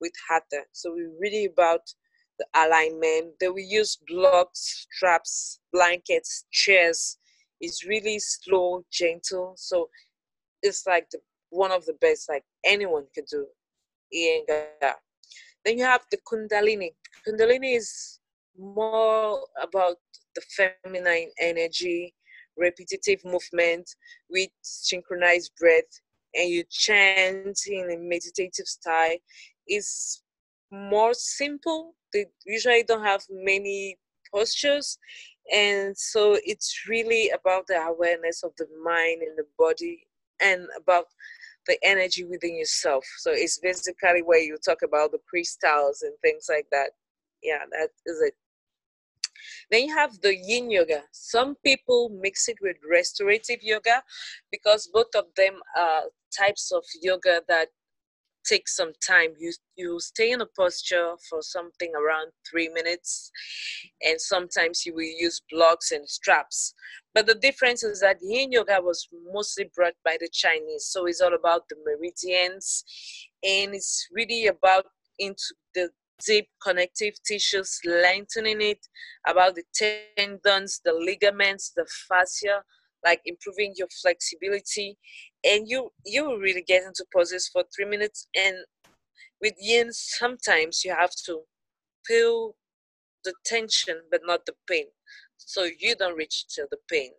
with 0.00 0.12
hatha. 0.28 0.64
So 0.72 0.92
we're 0.92 1.18
really 1.20 1.46
about 1.46 1.80
the 2.38 2.46
alignment. 2.54 3.34
Then 3.40 3.54
we 3.54 3.62
use 3.62 3.98
blocks, 4.06 4.86
straps, 4.90 5.60
blankets, 5.72 6.44
chairs. 6.50 7.18
It's 7.62 7.86
really 7.86 8.18
slow, 8.18 8.84
gentle. 8.92 9.54
So 9.56 9.88
it's 10.62 10.86
like 10.86 11.08
the 11.10 11.20
one 11.50 11.70
of 11.70 11.86
the 11.86 11.94
best 12.00 12.28
like 12.28 12.44
anyone 12.64 13.04
could 13.14 13.26
do. 13.30 13.46
Then 15.64 15.78
you 15.78 15.84
have 15.84 16.02
the 16.10 16.18
Kundalini. 16.30 16.90
Kundalini 17.26 17.76
is 17.76 18.20
more 18.58 19.40
about 19.62 19.96
the 20.34 20.42
feminine 20.56 21.30
energy, 21.38 22.14
repetitive 22.56 23.24
movement 23.24 23.88
with 24.28 24.50
synchronized 24.62 25.52
breath 25.58 26.00
and 26.34 26.48
you 26.48 26.64
chant 26.70 27.58
in 27.66 27.90
a 27.90 27.96
meditative 27.96 28.66
style 28.66 29.16
is 29.68 30.22
more 30.70 31.14
simple. 31.14 31.94
They 32.12 32.26
usually 32.46 32.82
don't 32.82 33.04
have 33.04 33.22
many 33.30 33.98
postures. 34.34 34.98
And 35.52 35.96
so 35.96 36.38
it's 36.44 36.84
really 36.88 37.30
about 37.30 37.66
the 37.66 37.80
awareness 37.80 38.42
of 38.42 38.52
the 38.58 38.66
mind 38.84 39.22
and 39.22 39.36
the 39.36 39.46
body 39.58 40.06
and 40.40 40.66
about 40.76 41.06
the 41.66 41.78
energy 41.82 42.24
within 42.24 42.56
yourself. 42.56 43.04
So 43.18 43.30
it's 43.32 43.58
basically 43.58 44.22
where 44.22 44.40
you 44.40 44.56
talk 44.64 44.82
about 44.82 45.12
the 45.12 45.20
crystals 45.28 46.02
and 46.02 46.12
things 46.22 46.46
like 46.48 46.66
that. 46.72 46.90
Yeah, 47.42 47.64
that 47.70 47.90
is 48.06 48.20
it. 48.22 48.34
Then 49.70 49.86
you 49.86 49.96
have 49.96 50.20
the 50.20 50.36
yin 50.36 50.70
yoga. 50.70 51.02
Some 51.12 51.56
people 51.64 52.10
mix 52.20 52.48
it 52.48 52.58
with 52.60 52.76
restorative 52.88 53.62
yoga 53.62 54.02
because 54.50 54.88
both 54.92 55.14
of 55.16 55.24
them 55.36 55.54
are 55.76 56.02
types 56.36 56.70
of 56.72 56.84
yoga 57.00 57.42
that 57.48 57.68
take 58.44 58.68
some 58.68 58.92
time. 59.06 59.34
You 59.38 59.52
you 59.76 59.98
stay 60.00 60.32
in 60.32 60.40
a 60.40 60.46
posture 60.46 61.14
for 61.28 61.42
something 61.42 61.92
around 61.94 62.32
three 62.50 62.68
minutes, 62.68 63.30
and 64.02 64.20
sometimes 64.20 64.84
you 64.86 64.94
will 64.94 65.02
use 65.02 65.42
blocks 65.50 65.92
and 65.92 66.08
straps. 66.08 66.74
But 67.14 67.26
the 67.26 67.34
difference 67.34 67.82
is 67.82 68.00
that 68.00 68.18
Yin 68.22 68.52
Yoga 68.52 68.80
was 68.80 69.08
mostly 69.32 69.70
brought 69.74 69.94
by 70.04 70.16
the 70.20 70.28
Chinese, 70.32 70.86
so 70.86 71.06
it's 71.06 71.20
all 71.20 71.34
about 71.34 71.68
the 71.68 71.76
meridians, 71.84 72.84
and 73.42 73.74
it's 73.74 74.08
really 74.12 74.46
about 74.46 74.86
into 75.18 75.54
the 75.74 75.90
deep 76.24 76.48
connective 76.62 77.14
tissues, 77.26 77.80
lengthening 77.84 78.60
it, 78.60 78.86
about 79.26 79.56
the 79.56 79.64
tendons, 79.74 80.80
the 80.84 80.92
ligaments, 80.92 81.72
the 81.74 81.86
fascia, 82.08 82.62
like 83.04 83.20
improving 83.24 83.74
your 83.76 83.88
flexibility 84.00 84.96
and 85.44 85.68
you 85.68 85.90
you 86.04 86.40
really 86.40 86.62
get 86.62 86.82
into 86.82 87.04
poses 87.14 87.48
for 87.48 87.64
three 87.74 87.84
minutes 87.84 88.28
and 88.36 88.56
with 89.40 89.54
yin 89.58 89.92
sometimes 89.92 90.84
you 90.84 90.94
have 90.94 91.10
to 91.26 91.40
feel 92.06 92.54
the 93.24 93.34
tension 93.44 94.00
but 94.10 94.20
not 94.24 94.46
the 94.46 94.54
pain. 94.68 94.86
So 95.36 95.68
you 95.78 95.94
don't 95.94 96.16
reach 96.16 96.46
to 96.54 96.66
the 96.70 96.78
pain. 96.90 97.10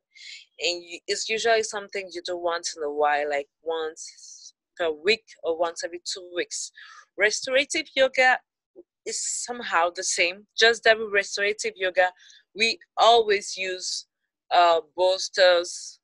And 0.59 0.83
you, 0.83 0.99
it's 1.07 1.29
usually 1.29 1.63
something 1.63 2.09
you 2.11 2.21
do 2.25 2.37
once 2.37 2.75
in 2.77 2.83
a 2.83 2.91
while 2.91 3.29
like 3.29 3.47
once 3.61 4.53
per 4.77 4.91
week 4.91 5.23
or 5.43 5.57
once 5.57 5.83
every 5.83 6.01
two 6.05 6.29
weeks. 6.35 6.71
Restorative 7.17 7.87
yoga 7.95 8.37
is 9.05 9.19
somehow 9.45 9.89
the 9.93 10.03
same 10.03 10.47
just 10.57 10.83
that 10.83 10.97
with 10.97 11.11
restorative 11.11 11.73
yoga 11.75 12.09
we 12.55 12.79
always 12.97 13.57
use 13.57 14.07
uh, 14.53 14.79
bolsters 14.95 15.99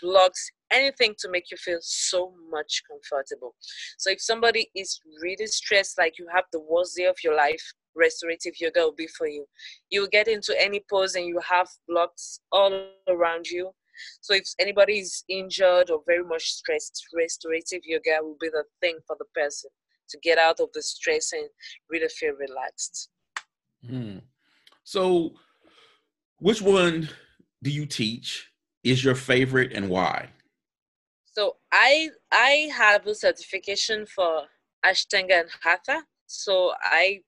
blocks 0.00 0.50
anything 0.72 1.14
to 1.18 1.30
make 1.30 1.50
you 1.50 1.56
feel 1.56 1.78
so 1.80 2.32
much 2.50 2.82
comfortable. 2.88 3.54
So 3.98 4.10
if 4.10 4.20
somebody 4.20 4.70
is 4.74 5.00
really 5.22 5.46
stressed, 5.46 5.98
like 5.98 6.18
you 6.18 6.26
have 6.34 6.44
the 6.52 6.60
worst 6.60 6.96
day 6.96 7.04
of 7.04 7.16
your 7.22 7.36
life, 7.36 7.62
restorative 7.94 8.54
yoga 8.58 8.80
will 8.80 8.94
be 8.94 9.06
for 9.06 9.28
you. 9.28 9.46
You 9.90 10.08
get 10.08 10.28
into 10.28 10.54
any 10.60 10.82
pose 10.90 11.14
and 11.14 11.26
you 11.26 11.40
have 11.48 11.68
blocks 11.88 12.40
all 12.50 12.88
around 13.08 13.46
you. 13.46 13.70
So 14.20 14.34
if 14.34 14.44
anybody 14.58 15.00
is 15.00 15.24
injured 15.28 15.90
or 15.90 16.00
very 16.06 16.24
much 16.24 16.44
stressed, 16.44 17.06
restorative 17.14 17.82
yoga 17.84 18.18
will 18.22 18.36
be 18.40 18.48
the 18.48 18.64
thing 18.80 18.98
for 19.06 19.16
the 19.18 19.26
person 19.34 19.70
to 20.08 20.18
get 20.22 20.38
out 20.38 20.60
of 20.60 20.68
the 20.74 20.82
stress 20.82 21.32
and 21.32 21.48
really 21.90 22.08
feel 22.08 22.34
relaxed. 22.34 23.10
Hmm. 23.86 24.18
So, 24.84 25.34
which 26.38 26.62
one 26.62 27.08
do 27.62 27.70
you 27.70 27.86
teach? 27.86 28.48
Is 28.84 29.04
your 29.04 29.14
favorite 29.14 29.72
and 29.72 29.88
why? 29.88 30.30
So 31.32 31.56
I 31.72 32.10
I 32.30 32.70
have 32.76 33.06
a 33.06 33.14
certification 33.14 34.04
for 34.06 34.42
Ashtanga 34.84 35.40
and 35.40 35.50
Hatha. 35.62 36.04
So 36.26 36.72
I 36.82 37.20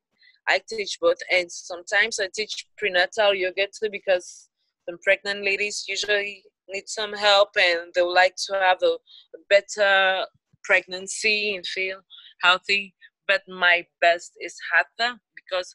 I 0.46 0.60
teach 0.68 0.98
both, 1.00 1.16
and 1.32 1.50
sometimes 1.50 2.20
I 2.20 2.28
teach 2.34 2.66
prenatal 2.76 3.34
yoga 3.34 3.66
too 3.66 3.88
because 3.90 4.50
some 4.86 4.98
pregnant 5.02 5.42
ladies 5.42 5.86
usually 5.88 6.44
need 6.68 6.86
some 6.88 7.14
help 7.14 7.50
and 7.56 7.92
they 7.94 8.02
would 8.02 8.12
like 8.12 8.36
to 8.46 8.54
have 8.54 8.78
a, 8.82 8.96
a 9.36 9.38
better 9.48 10.26
pregnancy 10.64 11.56
and 11.56 11.66
feel 11.66 12.00
healthy. 12.42 12.94
But 13.26 13.42
my 13.48 13.86
best 14.02 14.32
is 14.38 14.54
Hatha 14.70 15.18
because 15.34 15.74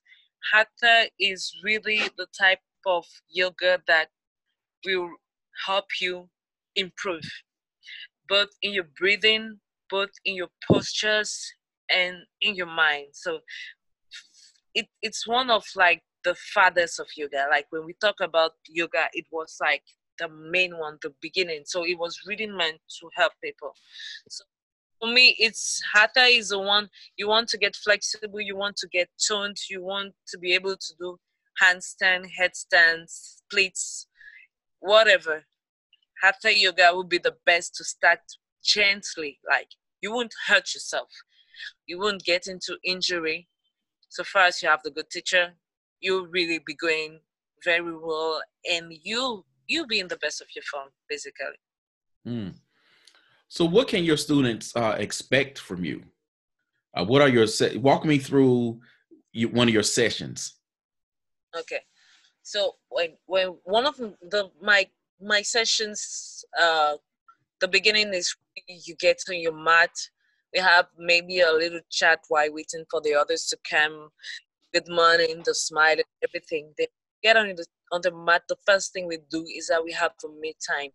Hatha 0.54 1.10
is 1.20 1.52
really 1.64 2.02
the 2.16 2.28
type 2.40 2.62
of 2.86 3.06
yoga 3.28 3.82
that 3.88 4.10
will 4.86 5.10
help 5.66 5.86
you 6.00 6.30
improve 6.76 7.24
both 8.30 8.50
in 8.62 8.74
your 8.74 8.88
breathing, 8.98 9.60
both 9.90 10.12
in 10.26 10.36
your 10.36 10.50
postures 10.70 11.52
and 11.90 12.18
in 12.42 12.56
your 12.56 12.68
mind. 12.68 13.08
So 13.14 13.40
it, 14.76 14.88
it's 15.02 15.28
one 15.28 15.50
of 15.50 15.66
like 15.76 16.04
the 16.24 16.36
fathers 16.54 17.00
of 17.00 17.08
yoga. 17.18 17.48
Like 17.50 17.66
when 17.72 17.86
we 17.86 17.94
talk 17.94 18.16
about 18.22 18.52
yoga, 18.68 19.08
it 19.14 19.26
was 19.32 19.58
like 19.60 19.84
the 20.20 20.30
main 20.30 20.78
one, 20.78 20.98
the 21.02 21.14
beginning. 21.22 21.64
So 21.66 21.86
it 21.86 21.98
was 21.98 22.20
really 22.28 22.48
meant 22.48 22.80
to 23.00 23.10
help 23.16 23.34
people. 23.44 23.74
So 24.30 24.44
for 25.00 25.12
me, 25.12 25.36
it's 25.40 25.82
hatha 25.94 26.26
is 26.26 26.50
the 26.50 26.60
one 26.60 26.90
you 27.18 27.28
want 27.28 27.48
to 27.50 27.58
get 27.58 27.76
flexible, 27.76 28.42
you 28.42 28.58
want 28.58 28.76
to 28.78 28.88
get 28.90 29.10
toned, 29.28 29.58
you 29.70 29.82
want 29.82 30.14
to 30.28 30.38
be 30.38 30.54
able 30.54 30.76
to 30.76 30.94
do 31.00 31.18
handstand, 31.62 32.26
headstands, 32.40 33.42
splits, 33.44 34.08
whatever. 34.80 35.46
Hatha 36.22 36.58
yoga 36.58 36.92
would 36.94 37.10
be 37.10 37.18
the 37.18 37.36
best 37.46 37.76
to 37.76 37.84
start 37.84 38.20
gently. 38.64 39.40
Like 39.48 39.70
you 40.02 40.12
won't 40.14 40.34
hurt 40.48 40.74
yourself, 40.74 41.10
you 41.86 42.00
won't 42.00 42.24
get 42.24 42.48
into 42.48 42.78
injury. 42.84 43.48
So 44.10 44.24
far 44.24 44.46
as 44.46 44.62
you 44.62 44.70
have 44.70 44.82
the 44.84 44.92
good 44.92 45.10
teacher, 45.10 45.54
you'll 46.00 46.28
really 46.28 46.60
be 46.66 46.76
going 46.76 47.20
very 47.64 47.96
well, 47.96 48.42
and 48.70 48.92
you 49.04 49.46
you'll 49.68 49.88
be 49.88 50.00
in 50.00 50.08
the 50.08 50.18
best 50.18 50.42
of 50.42 50.48
your 50.56 50.64
form, 50.64 50.90
basically. 51.08 51.60
Mm. 52.28 52.56
So, 53.48 53.66
what 53.66 53.88
can 53.88 54.04
your 54.04 54.18
students 54.18 54.76
uh, 54.76 54.96
expect 55.00 55.60
from 55.60 55.84
you? 55.84 56.04
Uh, 56.96 57.06
what 57.06 57.22
are 57.22 57.30
your 57.30 57.48
se- 57.48 57.78
walk 57.78 58.06
me 58.06 58.18
through 58.18 58.80
you, 59.32 59.50
one 59.50 59.68
of 59.68 59.74
your 59.74 59.84
sessions? 59.84 60.56
Okay, 61.58 61.82
so 62.44 62.76
when 62.90 63.18
when 63.26 63.48
one 63.64 63.86
of 63.86 63.96
the 63.98 64.52
my 64.62 64.88
my 65.22 65.42
sessions, 65.42 66.44
uh, 66.60 66.96
the 67.60 67.68
beginning 67.68 68.14
is 68.14 68.36
you 68.68 68.96
get 69.00 69.18
on 69.30 69.40
your 69.40 69.54
mat. 69.54 69.92
We 70.54 70.60
have 70.60 70.88
maybe 70.98 71.42
a 71.42 71.52
little 71.52 71.82
chat 71.92 72.20
while 72.30 72.54
waiting 72.54 72.86
for 72.90 73.02
the 73.02 73.16
others 73.16 73.46
to 73.48 73.58
come. 73.70 74.10
Good 74.74 74.90
morning, 74.90 75.42
the 75.46 75.54
smile, 75.54 75.94
and 75.94 76.04
everything. 76.24 76.74
They 76.78 76.88
get 77.22 77.38
on 77.38 77.48
the 77.56 77.66
on 77.92 78.02
the 78.04 78.12
mat, 78.12 78.44
the 78.48 78.56
first 78.66 78.94
thing 78.94 79.08
we 79.08 79.18
do 79.32 79.44
is 79.56 79.68
that 79.68 79.84
we 79.84 79.92
have 79.92 80.16
to 80.18 80.30
make 80.40 80.58
time. 80.68 80.90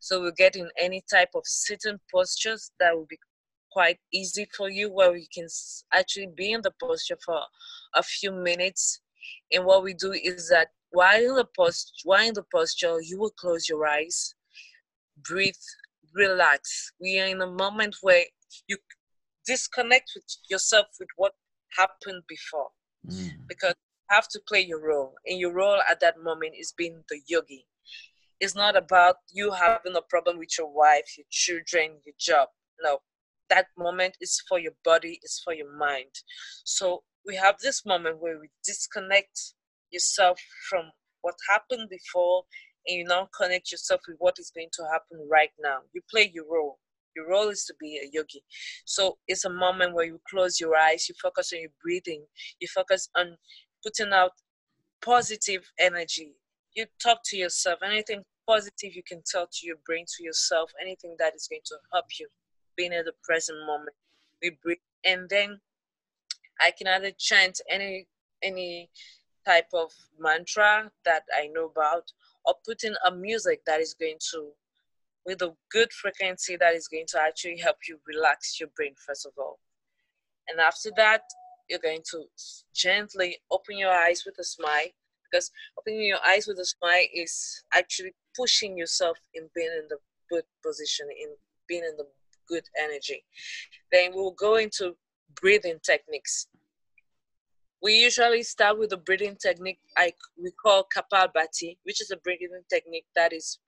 So 0.00 0.22
we 0.22 0.32
get 0.32 0.56
in 0.56 0.68
any 0.78 1.02
type 1.10 1.30
of 1.34 1.42
sitting 1.44 1.98
postures 2.12 2.70
that 2.78 2.94
will 2.94 3.06
be 3.08 3.18
quite 3.72 3.98
easy 4.12 4.46
for 4.56 4.70
you, 4.70 4.90
where 4.92 5.16
you 5.16 5.26
can 5.34 5.48
actually 5.92 6.28
be 6.36 6.52
in 6.52 6.62
the 6.62 6.72
posture 6.80 7.18
for 7.24 7.40
a 7.94 8.02
few 8.02 8.32
minutes. 8.32 9.00
And 9.52 9.64
what 9.64 9.82
we 9.82 9.94
do 9.94 10.12
is 10.12 10.48
that 10.50 10.68
while 10.96 11.22
in 11.22 11.34
the 11.34 11.48
post, 11.54 11.92
while 12.04 12.26
in 12.26 12.32
the 12.32 12.42
posture, 12.50 12.96
you 13.02 13.18
will 13.18 13.34
close 13.38 13.68
your 13.68 13.86
eyes, 13.86 14.34
breathe, 15.28 15.66
relax. 16.14 16.90
We 16.98 17.20
are 17.20 17.26
in 17.26 17.42
a 17.42 17.46
moment 17.64 17.96
where 18.00 18.24
you 18.66 18.78
disconnect 19.46 20.12
with 20.14 20.24
yourself 20.48 20.86
with 20.98 21.10
what 21.16 21.34
happened 21.78 22.22
before, 22.26 22.68
mm. 23.06 23.28
because 23.46 23.74
you 23.76 24.14
have 24.16 24.28
to 24.28 24.40
play 24.48 24.62
your 24.62 24.80
role, 24.80 25.12
and 25.26 25.38
your 25.38 25.52
role 25.52 25.80
at 25.90 26.00
that 26.00 26.22
moment 26.22 26.54
is 26.58 26.72
being 26.74 27.04
the 27.10 27.20
yogi. 27.28 27.66
It's 28.40 28.54
not 28.54 28.74
about 28.74 29.16
you 29.30 29.50
having 29.50 29.96
a 29.96 30.08
problem 30.08 30.38
with 30.38 30.56
your 30.56 30.72
wife, 30.72 31.08
your 31.18 31.26
children, 31.30 31.98
your 32.06 32.14
job. 32.18 32.48
No, 32.82 33.00
that 33.50 33.66
moment 33.76 34.16
is 34.22 34.42
for 34.48 34.58
your 34.58 34.76
body, 34.82 35.20
is 35.22 35.42
for 35.44 35.52
your 35.52 35.76
mind. 35.76 36.14
So 36.64 37.02
we 37.26 37.36
have 37.36 37.56
this 37.58 37.84
moment 37.84 38.18
where 38.18 38.38
we 38.40 38.48
disconnect 38.64 39.54
yourself 39.96 40.38
from 40.68 40.84
what 41.22 41.34
happened 41.50 41.88
before 41.90 42.44
and 42.86 42.98
you 42.98 43.04
now 43.04 43.28
connect 43.38 43.72
yourself 43.72 44.00
with 44.06 44.16
what 44.18 44.36
is 44.38 44.52
going 44.54 44.68
to 44.72 44.84
happen 44.92 45.26
right 45.30 45.50
now. 45.60 45.78
You 45.92 46.00
play 46.10 46.30
your 46.32 46.44
role. 46.50 46.78
Your 47.16 47.28
role 47.28 47.48
is 47.48 47.64
to 47.64 47.74
be 47.80 47.96
a 47.96 48.08
yogi. 48.12 48.42
So 48.84 49.16
it's 49.26 49.44
a 49.44 49.50
moment 49.50 49.94
where 49.94 50.04
you 50.04 50.20
close 50.30 50.60
your 50.60 50.76
eyes, 50.76 51.08
you 51.08 51.14
focus 51.20 51.52
on 51.52 51.60
your 51.60 51.70
breathing, 51.82 52.24
you 52.60 52.68
focus 52.68 53.08
on 53.16 53.36
putting 53.82 54.12
out 54.12 54.32
positive 55.04 55.62
energy. 55.78 56.34
You 56.74 56.84
talk 57.02 57.20
to 57.26 57.36
yourself, 57.36 57.78
anything 57.82 58.22
positive 58.46 58.94
you 58.94 59.02
can 59.06 59.22
tell 59.30 59.46
to 59.50 59.66
your 59.66 59.76
brain, 59.86 60.04
to 60.16 60.22
yourself, 60.22 60.70
anything 60.80 61.16
that 61.18 61.34
is 61.34 61.48
going 61.50 61.62
to 61.66 61.76
help 61.92 62.06
you 62.20 62.28
being 62.76 62.92
in 62.92 63.04
the 63.04 63.14
present 63.24 63.58
moment. 63.66 63.96
We 64.42 64.58
breathe, 64.62 64.78
and 65.04 65.28
then 65.30 65.58
I 66.60 66.70
can 66.76 66.86
either 66.86 67.12
chant 67.18 67.60
any 67.70 68.06
any 68.42 68.90
type 69.46 69.68
of 69.72 69.92
mantra 70.18 70.90
that 71.04 71.22
I 71.34 71.48
know 71.48 71.66
about, 71.66 72.12
or 72.44 72.54
put 72.64 72.84
in 72.84 72.94
a 73.06 73.10
music 73.10 73.60
that 73.66 73.80
is 73.80 73.94
going 73.94 74.18
to, 74.32 74.48
with 75.24 75.42
a 75.42 75.54
good 75.70 75.92
frequency 75.92 76.56
that 76.56 76.74
is 76.74 76.88
going 76.88 77.06
to 77.08 77.20
actually 77.20 77.58
help 77.58 77.76
you 77.88 77.98
relax 78.06 78.58
your 78.58 78.70
brain 78.76 78.94
first 79.06 79.26
of 79.26 79.32
all. 79.38 79.58
And 80.48 80.60
after 80.60 80.90
that, 80.96 81.22
you're 81.68 81.80
going 81.80 82.02
to 82.12 82.24
gently 82.74 83.38
open 83.50 83.78
your 83.78 83.90
eyes 83.90 84.22
with 84.24 84.36
a 84.38 84.44
smile 84.44 84.86
because 85.24 85.50
opening 85.78 86.06
your 86.06 86.24
eyes 86.24 86.46
with 86.46 86.58
a 86.58 86.64
smile 86.64 87.02
is 87.12 87.64
actually 87.74 88.14
pushing 88.36 88.76
yourself 88.78 89.18
in 89.34 89.48
being 89.54 89.72
in 89.76 89.86
the 89.88 89.98
good 90.30 90.44
position, 90.64 91.08
in 91.20 91.30
being 91.66 91.82
in 91.82 91.96
the 91.96 92.06
good 92.48 92.64
energy. 92.78 93.24
Then 93.90 94.12
we'll 94.14 94.32
go 94.32 94.56
into 94.56 94.96
breathing 95.40 95.78
techniques. 95.84 96.46
We 97.82 97.92
usually 97.92 98.42
start 98.42 98.78
with 98.78 98.92
a 98.92 98.96
breathing 98.96 99.36
technique 99.40 99.78
I, 99.96 100.12
we 100.42 100.50
call 100.50 100.86
Kapalbhati, 100.94 101.78
which 101.84 102.00
is 102.00 102.10
a 102.10 102.16
breathing 102.16 102.48
technique 102.70 103.06
that 103.14 103.32
is, 103.32 103.58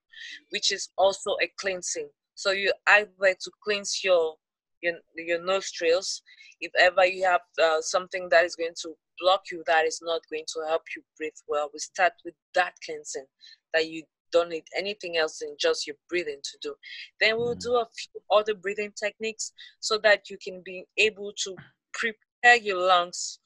which 0.50 0.72
is 0.72 0.88
also 0.96 1.36
a 1.42 1.50
cleansing. 1.60 2.08
So 2.34 2.52
you 2.52 2.72
either 2.88 3.10
to 3.20 3.50
cleanse 3.64 4.02
your 4.02 4.36
your, 4.82 4.94
your 5.16 5.44
nostrils. 5.44 6.22
If 6.60 6.72
ever 6.78 7.04
you 7.04 7.24
have 7.24 7.40
uh, 7.62 7.80
something 7.80 8.28
that 8.30 8.44
is 8.44 8.56
going 8.56 8.74
to 8.82 8.94
block 9.20 9.42
you, 9.50 9.62
that 9.66 9.84
is 9.84 10.00
not 10.02 10.22
going 10.30 10.44
to 10.54 10.68
help 10.68 10.82
you 10.94 11.02
breathe 11.16 11.32
well, 11.48 11.70
we 11.72 11.78
start 11.78 12.12
with 12.24 12.34
that 12.54 12.74
cleansing 12.84 13.26
that 13.74 13.88
you 13.88 14.04
don't 14.32 14.50
need 14.50 14.64
anything 14.76 15.16
else 15.16 15.38
than 15.38 15.56
just 15.58 15.86
your 15.86 15.96
breathing 16.08 16.40
to 16.42 16.58
do. 16.62 16.74
Then 17.20 17.36
we'll 17.36 17.54
mm. 17.54 17.60
do 17.60 17.76
a 17.76 17.86
few 17.86 18.20
other 18.30 18.54
breathing 18.54 18.92
techniques 19.00 19.52
so 19.80 19.98
that 19.98 20.30
you 20.30 20.36
can 20.42 20.62
be 20.64 20.84
able 20.96 21.32
to 21.44 21.56
prepare 21.92 22.56
your 22.62 22.86
lungs 22.86 23.38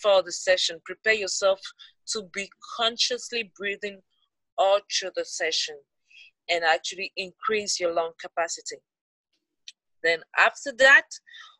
for 0.00 0.22
the 0.22 0.32
session. 0.32 0.80
Prepare 0.84 1.14
yourself 1.14 1.60
to 2.08 2.22
be 2.32 2.48
consciously 2.76 3.52
breathing 3.56 4.00
all 4.58 4.80
through 4.90 5.10
the 5.16 5.24
session 5.24 5.76
and 6.50 6.64
actually 6.64 7.12
increase 7.16 7.80
your 7.80 7.92
lung 7.92 8.12
capacity. 8.20 8.76
Then 10.02 10.20
after 10.38 10.72
that, 10.78 11.06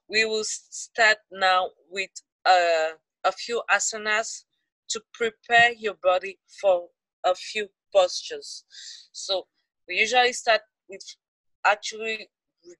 we 0.08 0.24
will 0.24 0.44
start 0.44 1.16
now 1.32 1.70
with 1.90 2.10
uh, 2.44 2.90
a 3.24 3.32
few 3.32 3.62
asanas 3.70 4.44
to 4.90 5.00
prepare 5.14 5.72
your 5.72 5.94
body 6.02 6.38
for 6.60 6.88
a 7.24 7.34
few 7.34 7.68
postures. 7.94 8.64
So 9.12 9.46
we 9.88 9.96
usually 9.96 10.34
start 10.34 10.60
with 10.88 11.00
actually 11.64 12.28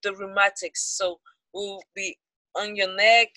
the 0.03 0.15
rheumatics. 0.15 0.97
So 0.99 1.19
we'll 1.53 1.83
be 1.95 2.19
on 2.55 2.77
your 2.77 2.95
neck, 2.95 3.29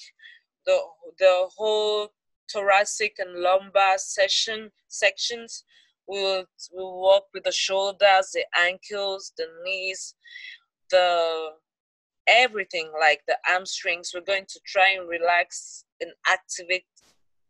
the 0.68 0.78
the 1.18 1.50
whole 1.56 2.10
thoracic 2.52 3.16
and 3.18 3.40
lumbar 3.40 3.98
session 3.98 4.72
sections. 4.88 5.64
We'll 6.08 6.46
we'll 6.72 7.02
work 7.02 7.24
with 7.34 7.44
the 7.44 7.52
shoulders, 7.52 8.32
the 8.34 8.46
ankles, 8.56 9.34
the 9.38 9.48
knees, 9.64 10.14
the 10.92 11.50
everything 12.28 12.92
like 13.00 13.22
the 13.28 13.38
hamstrings. 13.44 14.12
We're 14.14 14.22
going 14.22 14.46
to 14.48 14.60
try 14.66 14.92
and 14.92 15.08
relax 15.10 15.86
and 16.00 16.12
activate 16.28 16.86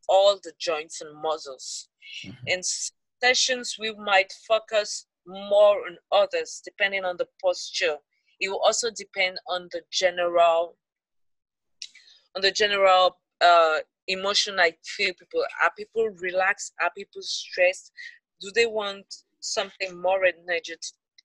all 0.08 0.40
the 0.42 0.54
joints 0.60 1.02
and 1.02 1.22
muscles. 1.22 1.90
Mm-hmm. 2.26 2.48
In 2.48 2.62
sessions, 3.22 3.76
we 3.80 3.94
might 3.96 4.32
focus 4.48 5.08
more 5.26 5.86
on 5.86 5.98
others 6.12 6.62
depending 6.64 7.04
on 7.04 7.18
the 7.18 7.28
posture. 7.44 7.98
It 8.40 8.50
will 8.50 8.62
also 8.64 8.90
depend 8.96 9.40
on 9.50 9.68
the 9.72 9.82
general 9.92 10.78
on 12.38 12.42
the 12.42 12.52
general 12.52 13.18
uh, 13.42 13.80
emotion 14.08 14.60
I 14.60 14.74
feel 14.86 15.14
people. 15.20 15.44
Are 15.64 15.72
people 15.78 16.08
relaxed? 16.22 16.74
Are 16.82 16.92
people 16.98 17.22
stressed? 17.22 17.92
Do 18.40 18.52
they 18.56 18.68
want 18.68 19.08
something 19.42 20.02
more 20.02 20.22
energetic? 20.24 20.80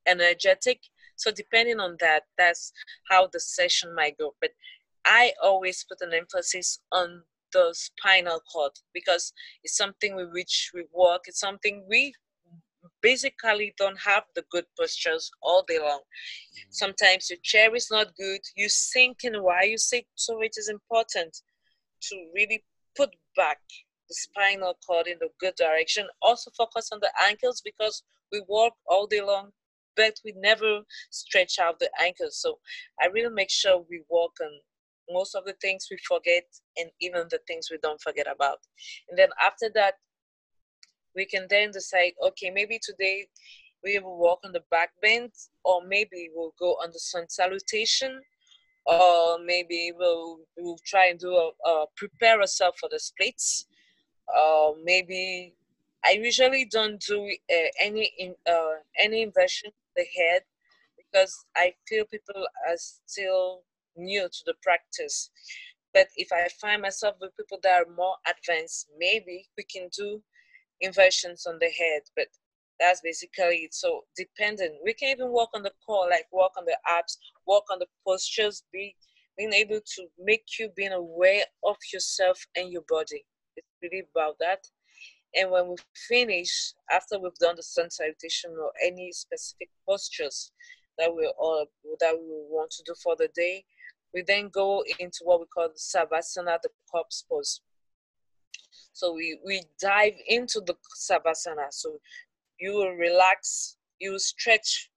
energetic 0.04 0.80
so 1.22 1.30
depending 1.30 1.78
on 1.78 1.96
that, 2.00 2.24
that's 2.36 2.72
how 3.08 3.28
the 3.32 3.38
session 3.38 3.94
might 3.94 4.18
go. 4.18 4.34
But 4.40 4.50
I 5.04 5.32
always 5.40 5.84
put 5.88 6.00
an 6.00 6.12
emphasis 6.12 6.80
on 6.90 7.22
the 7.52 7.72
spinal 7.72 8.40
cord 8.52 8.72
because 8.92 9.32
it's 9.62 9.76
something 9.76 10.16
with 10.16 10.32
which 10.32 10.72
we 10.74 10.84
work. 10.92 11.22
It's 11.26 11.38
something 11.38 11.84
we 11.88 12.14
basically 13.02 13.74
don't 13.78 13.98
have 14.00 14.24
the 14.34 14.44
good 14.50 14.64
postures 14.78 15.30
all 15.42 15.64
day 15.68 15.78
long. 15.78 16.00
Mm-hmm. 16.00 16.70
Sometimes 16.70 17.30
your 17.30 17.38
chair 17.42 17.74
is 17.74 17.88
not 17.90 18.16
good, 18.16 18.40
you 18.56 18.68
sink 18.68 19.24
in 19.24 19.42
while 19.42 19.66
you 19.66 19.78
sit, 19.78 20.06
so 20.14 20.40
it 20.40 20.54
is 20.56 20.68
important 20.68 21.36
to 22.02 22.16
really 22.34 22.64
put 22.96 23.10
back 23.36 23.58
the 24.08 24.14
spinal 24.14 24.76
cord 24.86 25.06
in 25.06 25.18
the 25.20 25.28
good 25.40 25.54
direction. 25.56 26.06
Also 26.20 26.50
focus 26.56 26.90
on 26.92 27.00
the 27.00 27.10
ankles 27.26 27.62
because 27.64 28.02
we 28.30 28.42
walk 28.48 28.74
all 28.86 29.06
day 29.06 29.20
long 29.20 29.50
but 29.96 30.14
we 30.24 30.34
never 30.36 30.80
stretch 31.10 31.58
out 31.58 31.78
the 31.78 31.90
ankles. 32.00 32.38
So 32.40 32.58
I 33.00 33.06
really 33.06 33.34
make 33.34 33.50
sure 33.50 33.84
we 33.88 34.02
walk 34.08 34.32
on 34.40 34.50
most 35.10 35.34
of 35.34 35.44
the 35.44 35.54
things 35.60 35.88
we 35.90 35.98
forget 36.06 36.44
and 36.76 36.90
even 37.00 37.26
the 37.30 37.40
things 37.46 37.68
we 37.70 37.78
don't 37.82 38.00
forget 38.00 38.26
about. 38.32 38.58
And 39.08 39.18
then 39.18 39.28
after 39.40 39.70
that, 39.74 39.94
we 41.14 41.26
can 41.26 41.46
then 41.48 41.70
decide, 41.70 42.12
okay, 42.24 42.50
maybe 42.50 42.78
today 42.82 43.26
we 43.84 43.98
will 43.98 44.18
walk 44.18 44.40
on 44.44 44.52
the 44.52 44.62
back 44.70 44.90
bend, 45.00 45.32
or 45.64 45.82
maybe 45.86 46.30
we'll 46.34 46.54
go 46.58 46.72
on 46.82 46.90
the 46.92 46.98
sun 46.98 47.28
salutation, 47.28 48.20
or 48.86 49.38
maybe 49.44 49.92
we'll, 49.96 50.38
we'll 50.56 50.78
try 50.86 51.08
and 51.08 51.18
do 51.18 51.32
a, 51.34 51.50
a 51.68 51.86
prepare 51.96 52.40
ourselves 52.40 52.78
for 52.78 52.88
the 52.90 52.98
splits. 52.98 53.66
Uh, 54.36 54.70
maybe 54.82 55.54
I 56.04 56.12
usually 56.12 56.64
don't 56.64 57.00
do 57.00 57.28
uh, 57.50 57.68
any 57.80 58.12
in, 58.18 58.34
uh, 58.48 58.76
any 58.98 59.22
inversion 59.22 59.70
the 59.96 60.04
head 60.16 60.42
because 60.96 61.44
I 61.56 61.74
feel 61.88 62.04
people 62.06 62.46
are 62.68 62.76
still 62.76 63.62
new 63.96 64.22
to 64.22 64.38
the 64.46 64.54
practice. 64.62 65.30
But 65.92 66.08
if 66.16 66.28
I 66.32 66.48
find 66.60 66.82
myself 66.82 67.16
with 67.20 67.36
people 67.36 67.58
that 67.62 67.82
are 67.82 67.94
more 67.94 68.16
advanced, 68.26 68.88
maybe 68.98 69.46
we 69.56 69.64
can 69.64 69.88
do 69.96 70.22
inversions 70.82 71.46
on 71.46 71.58
the 71.58 71.70
head. 71.70 72.02
But 72.14 72.26
that's 72.78 73.00
basically 73.00 73.64
it. 73.64 73.74
So 73.74 74.02
dependent. 74.16 74.72
We 74.84 74.94
can 74.94 75.08
even 75.08 75.32
work 75.32 75.48
on 75.54 75.62
the 75.62 75.72
core, 75.86 76.08
like 76.10 76.26
work 76.32 76.52
on 76.58 76.64
the 76.64 76.76
abs, 76.86 77.18
work 77.46 77.64
on 77.70 77.78
the 77.78 77.86
postures, 78.06 78.64
be 78.72 78.94
being 79.38 79.52
able 79.52 79.80
to 79.94 80.06
make 80.18 80.44
you 80.58 80.68
being 80.76 80.92
aware 80.92 81.44
of 81.64 81.76
yourself 81.92 82.44
and 82.56 82.70
your 82.70 82.82
body. 82.88 83.24
It's 83.56 83.66
really 83.82 84.04
about 84.14 84.36
that. 84.40 84.66
And 85.34 85.50
when 85.50 85.68
we 85.68 85.76
finish, 86.08 86.74
after 86.90 87.18
we've 87.18 87.34
done 87.36 87.56
the 87.56 87.62
sun 87.62 87.90
salutation 87.90 88.50
or 88.50 88.70
any 88.84 89.12
specific 89.12 89.70
postures 89.88 90.52
that 90.98 91.14
we 91.14 91.32
all 91.38 91.66
that 92.00 92.14
we 92.14 92.26
want 92.50 92.70
to 92.72 92.82
do 92.84 92.94
for 93.02 93.16
the 93.16 93.28
day, 93.34 93.64
we 94.12 94.22
then 94.26 94.50
go 94.52 94.84
into 94.98 95.20
what 95.24 95.40
we 95.40 95.46
call 95.46 95.68
the 95.68 95.78
savasana, 95.78 96.58
the 96.62 96.68
corpse 96.90 97.24
pose. 97.30 97.60
So 98.92 99.12
we, 99.14 99.38
we 99.44 99.62
dive 99.80 100.14
into 100.28 100.60
the 100.60 100.74
savasana. 100.96 101.72
So 101.72 101.98
you 102.60 102.74
will 102.74 102.92
relax, 102.92 103.76
you 103.98 104.12
will 104.12 104.18
stretch 104.18 104.90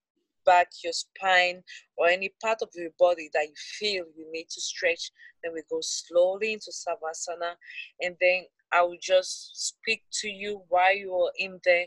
back 0.46 0.68
your 0.84 0.94
spine 0.94 1.64
or 1.98 2.08
any 2.08 2.32
part 2.42 2.60
of 2.62 2.70
your 2.76 2.92
body 3.00 3.30
that 3.34 3.48
you 3.48 3.56
feel 3.80 4.06
you 4.16 4.32
need 4.32 4.48
to 4.50 4.62
stretch. 4.62 5.12
Then 5.44 5.54
we 5.54 5.64
go 5.70 5.80
slowly 5.82 6.54
into 6.54 6.72
savasana 6.72 7.56
and 8.02 8.16
then 8.22 8.46
I 8.72 8.82
will 8.82 8.98
just 9.02 9.68
speak 9.68 10.04
to 10.22 10.28
you 10.28 10.62
while 10.70 10.96
you 10.96 11.14
are 11.14 11.32
in 11.38 11.60
there, 11.64 11.86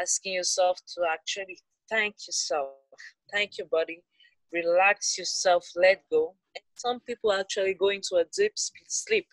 asking 0.00 0.34
yourself 0.34 0.78
to 0.94 1.02
actually 1.10 1.58
thank 1.88 2.14
yourself, 2.26 2.70
thank 3.32 3.58
your 3.58 3.68
body, 3.68 4.02
relax 4.52 5.18
yourself, 5.18 5.66
let 5.76 6.02
go. 6.10 6.34
And 6.54 6.64
some 6.74 7.00
people 7.00 7.32
actually 7.32 7.74
go 7.74 7.88
into 7.88 8.16
a 8.16 8.24
deep 8.36 8.52
sleep. 8.56 9.26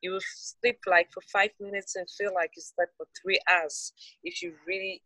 You 0.00 0.12
will 0.12 0.20
sleep 0.36 0.78
like 0.86 1.08
for 1.12 1.22
five 1.32 1.50
minutes 1.60 1.96
and 1.96 2.06
feel 2.18 2.32
like 2.34 2.50
you 2.56 2.62
slept 2.62 2.92
for 2.96 3.06
three 3.20 3.38
hours 3.48 3.92
if 4.24 4.42
you 4.42 4.54
really 4.66 5.02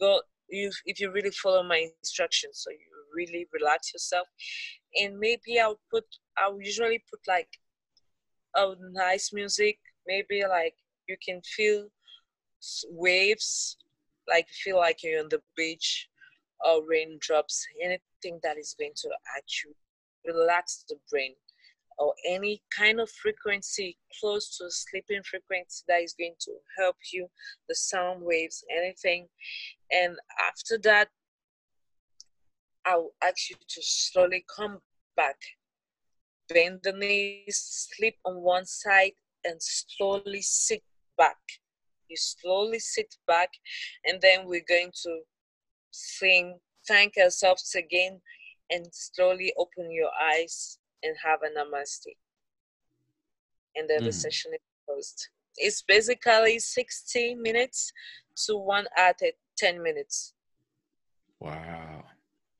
go 0.00 0.20
if 0.48 1.00
you 1.00 1.10
really 1.10 1.30
follow 1.30 1.62
my 1.62 1.86
instructions 2.00 2.62
so 2.62 2.70
you 2.70 2.78
really 3.16 3.46
relax 3.52 3.92
yourself 3.92 4.26
and 5.00 5.18
maybe 5.18 5.58
i'll 5.60 5.80
put 5.90 6.04
i'll 6.38 6.60
usually 6.60 7.02
put 7.10 7.20
like 7.26 7.48
a 8.56 8.74
nice 8.92 9.32
music 9.32 9.78
maybe 10.06 10.42
like 10.48 10.74
you 11.08 11.16
can 11.26 11.40
feel 11.42 11.86
waves 12.90 13.76
like 14.28 14.46
feel 14.48 14.76
like 14.76 15.02
you're 15.02 15.20
on 15.20 15.28
the 15.30 15.40
beach 15.56 16.08
or 16.64 16.82
raindrops 16.86 17.66
anything 17.82 18.40
that 18.42 18.58
is 18.58 18.74
going 18.78 18.92
to 18.96 19.08
actually 19.36 19.74
relax 20.26 20.84
the 20.88 20.96
brain 21.10 21.34
or 21.98 22.14
any 22.28 22.62
kind 22.76 23.00
of 23.00 23.10
frequency 23.10 23.96
close 24.20 24.56
to 24.56 24.70
sleeping 24.70 25.22
frequency 25.22 25.84
that 25.88 26.02
is 26.02 26.14
going 26.18 26.34
to 26.40 26.52
help 26.78 26.96
you 27.12 27.26
the 27.68 27.74
sound 27.74 28.22
waves 28.22 28.64
anything. 28.76 29.26
And 29.90 30.16
after 30.48 30.78
that 30.84 31.08
i'll 32.84 33.12
ask 33.22 33.48
you 33.48 33.54
to 33.68 33.80
slowly 33.80 34.44
come 34.56 34.78
back 35.16 35.36
bend 36.48 36.80
the 36.82 36.92
knees 36.92 37.88
sleep 37.94 38.16
on 38.24 38.36
one 38.36 38.66
side 38.66 39.12
and 39.44 39.56
slowly 39.60 40.42
sit 40.42 40.82
back. 41.16 41.38
You 42.08 42.16
slowly 42.16 42.78
sit 42.78 43.14
back 43.26 43.50
and 44.04 44.20
then 44.20 44.46
we're 44.46 44.64
going 44.68 44.90
to 45.04 45.20
sing 45.92 46.58
thank 46.86 47.16
ourselves 47.16 47.74
again 47.76 48.20
and 48.70 48.86
slowly 48.92 49.52
open 49.58 49.90
your 49.90 50.10
eyes 50.32 50.78
and 51.02 51.14
have 51.22 51.40
a 51.42 51.58
namaste. 51.58 52.06
And 53.76 53.88
then 53.88 54.00
mm. 54.00 54.04
the 54.04 54.10
hmm. 54.10 54.10
session 54.10 54.52
is 54.52 54.60
closed. 54.86 55.28
It's 55.56 55.82
basically 55.82 56.58
60 56.58 57.34
minutes 57.36 57.92
to 58.46 58.56
one 58.56 58.86
at 58.96 59.20
10 59.58 59.82
minutes. 59.82 60.34
Wow. 61.40 62.04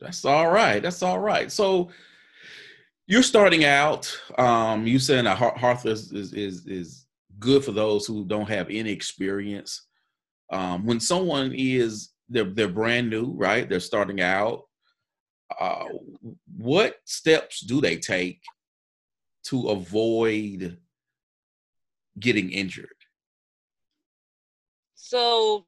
That's 0.00 0.24
all 0.24 0.50
right. 0.50 0.82
That's 0.82 1.02
all 1.02 1.18
right. 1.18 1.50
So 1.50 1.90
you're 3.06 3.22
starting 3.22 3.64
out. 3.64 4.14
Um, 4.36 4.86
you 4.86 4.98
saying 4.98 5.26
a 5.26 5.34
hatha 5.34 5.90
is, 5.90 6.12
is, 6.12 6.32
is, 6.34 6.66
is 6.66 7.06
good 7.38 7.64
for 7.64 7.72
those 7.72 8.06
who 8.06 8.24
don't 8.24 8.48
have 8.48 8.68
any 8.68 8.90
experience. 8.90 9.86
Um, 10.50 10.84
when 10.84 11.00
someone 11.00 11.52
is 11.54 12.11
they're 12.32 12.44
they're 12.44 12.68
brand 12.68 13.10
new, 13.10 13.32
right? 13.36 13.68
They're 13.68 13.80
starting 13.80 14.20
out 14.20 14.62
uh, 15.60 15.86
what 16.56 16.96
steps 17.04 17.60
do 17.60 17.80
they 17.80 17.96
take 17.96 18.40
to 19.44 19.68
avoid 19.68 20.78
getting 22.18 22.50
injured? 22.50 22.88
So, 24.94 25.66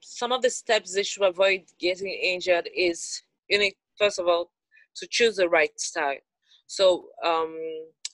some 0.00 0.32
of 0.32 0.42
the 0.42 0.50
steps 0.50 0.94
they 0.94 1.02
should 1.02 1.22
avoid 1.22 1.62
getting 1.78 2.08
injured 2.08 2.68
is 2.74 3.22
you 3.48 3.58
need 3.58 3.74
first 3.98 4.18
of 4.18 4.26
all 4.26 4.50
to 4.96 5.06
choose 5.10 5.36
the 5.36 5.48
right 5.48 5.78
style. 5.78 6.16
So, 6.66 7.06
um, 7.24 7.56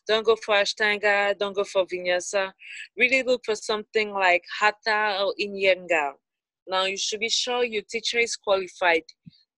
don't 0.07 0.27
go 0.27 0.37
for 0.37 0.57
Ashtanga, 0.57 1.38
don't 1.38 1.55
go 1.55 1.64
for 1.64 1.87
Vinyasa. 1.87 2.53
Really 2.97 3.23
look 3.23 3.43
for 3.45 3.55
something 3.55 4.12
like 4.12 4.45
Hatha 4.59 5.23
or 5.23 5.35
Iyengar. 5.40 6.12
Now, 6.70 6.85
you 6.85 6.96
should 6.96 7.20
be 7.20 7.28
sure 7.28 7.64
your 7.64 7.83
teacher 7.90 8.18
is 8.18 8.37
qualified. 8.37 9.02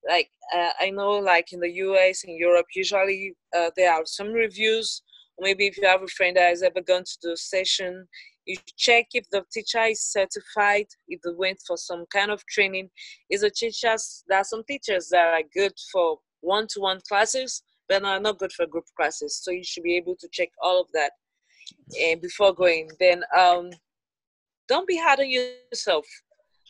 Like 0.09 0.31
uh, 0.55 0.70
I 0.81 0.90
know 0.90 1.12
like 1.12 1.53
in 1.53 1.61
the 1.61 1.70
US 1.70 2.25
and 2.25 2.37
Europe 2.37 2.66
usually 2.75 3.35
uh, 3.57 3.70
there 3.77 3.92
are 3.92 4.03
some 4.05 4.33
reviews. 4.33 5.03
Maybe 5.38 5.66
if 5.66 5.77
you 5.77 5.87
have 5.87 6.03
a 6.03 6.09
friend 6.09 6.37
that 6.37 6.48
has 6.48 6.62
ever 6.62 6.81
gone 6.81 7.05
to 7.05 7.16
the 7.22 7.37
session 7.37 8.09
you 8.46 8.57
check 8.77 9.07
if 9.14 9.29
the 9.31 9.44
teacher 9.53 9.83
is 9.85 10.01
certified 10.01 10.87
if 11.09 11.20
they 11.22 11.31
went 11.37 11.59
for 11.66 11.77
some 11.77 12.05
kind 12.12 12.31
of 12.31 12.44
training. 12.46 12.90
Is 13.31 13.42
a 13.42 13.51
teachers 13.51 14.25
there 14.27 14.38
are 14.38 14.44
some 14.44 14.64
teachers 14.66 15.09
that 15.11 15.27
are 15.27 15.42
good 15.55 15.75
for 15.92 16.18
one-to-one 16.40 17.01
classes 17.07 17.62
but 17.88 18.05
are 18.05 18.20
not 18.20 18.38
good 18.38 18.53
for 18.53 18.66
group 18.66 18.87
classes. 18.96 19.40
So 19.42 19.51
you 19.51 19.62
should 19.62 19.85
be 19.85 19.96
able 19.96 20.16
to 20.16 20.29
check 20.33 20.48
all 20.62 20.81
of 20.81 20.88
that 20.94 21.12
and 22.01 22.20
before 22.20 22.53
going. 22.53 22.90
Then 22.98 23.22
um 23.37 23.70
don't 24.68 24.88
be 24.88 24.98
hard 24.98 25.20
on 25.20 25.31
yourself 25.31 26.07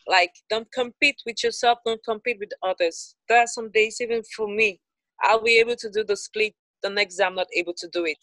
like 0.07 0.33
don't 0.49 0.71
compete 0.71 1.21
with 1.25 1.43
yourself 1.43 1.79
don't 1.85 2.03
compete 2.03 2.37
with 2.39 2.51
others. 2.61 3.15
There 3.29 3.39
are 3.39 3.47
some 3.47 3.71
days 3.71 3.99
even 4.01 4.21
for 4.35 4.47
me 4.47 4.79
i'll 5.21 5.43
be 5.43 5.57
able 5.57 5.75
to 5.75 5.89
do 5.89 6.03
the 6.03 6.17
split 6.17 6.53
the 6.81 6.89
next 6.89 7.17
day 7.17 7.23
i'm 7.23 7.35
not 7.35 7.47
able 7.55 7.73
to 7.77 7.87
do 7.89 8.05
it. 8.05 8.17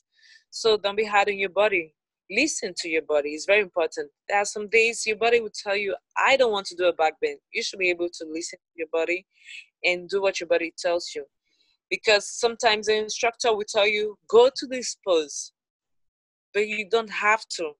So 0.51 0.77
don't 0.77 0.97
be 0.97 1.05
hard 1.05 1.29
on 1.29 1.39
your 1.39 1.51
body. 1.51 1.95
Listen 2.31 2.75
to 2.79 2.89
your 2.89 3.03
body 3.03 3.31
it's 3.31 3.47
very 3.47 3.63
important. 3.63 4.11
There 4.29 4.39
are 4.39 4.45
some 4.45 4.69
days 4.69 5.07
your 5.07 5.17
body 5.17 5.41
will 5.41 5.53
tell 5.63 5.77
you 5.77 5.95
i 6.17 6.37
don't 6.37 6.53
want 6.53 6.67
to 6.67 6.77
do 6.77 6.87
a 6.87 6.93
back 6.93 7.15
bend. 7.21 7.39
You 7.53 7.63
should 7.63 7.79
be 7.79 7.91
able 7.91 8.09
to 8.09 8.27
listen 8.31 8.59
to 8.59 8.75
your 8.77 8.89
body 8.93 9.27
and 9.85 10.09
do 10.09 10.21
what 10.21 10.41
your 10.41 10.49
body 10.49 10.73
tells 10.79 11.13
you. 11.15 11.25
Because 11.89 12.29
sometimes 12.29 12.87
the 12.87 12.97
instructor 12.97 13.55
will 13.55 13.65
tell 13.69 13.87
you 13.87 14.17
go 14.29 14.51
to 14.55 14.67
this 14.67 14.97
pose 15.07 15.53
but 16.53 16.67
you 16.67 16.89
don't 16.89 17.11
have 17.11 17.47
to. 17.57 17.73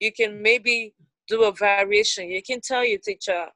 You 0.00 0.12
can 0.12 0.42
maybe 0.42 0.94
do 1.28 1.44
a 1.44 1.52
variation. 1.52 2.30
You 2.30 2.42
can 2.42 2.60
tell 2.60 2.84
your 2.84 2.98
teacher, 2.98 3.46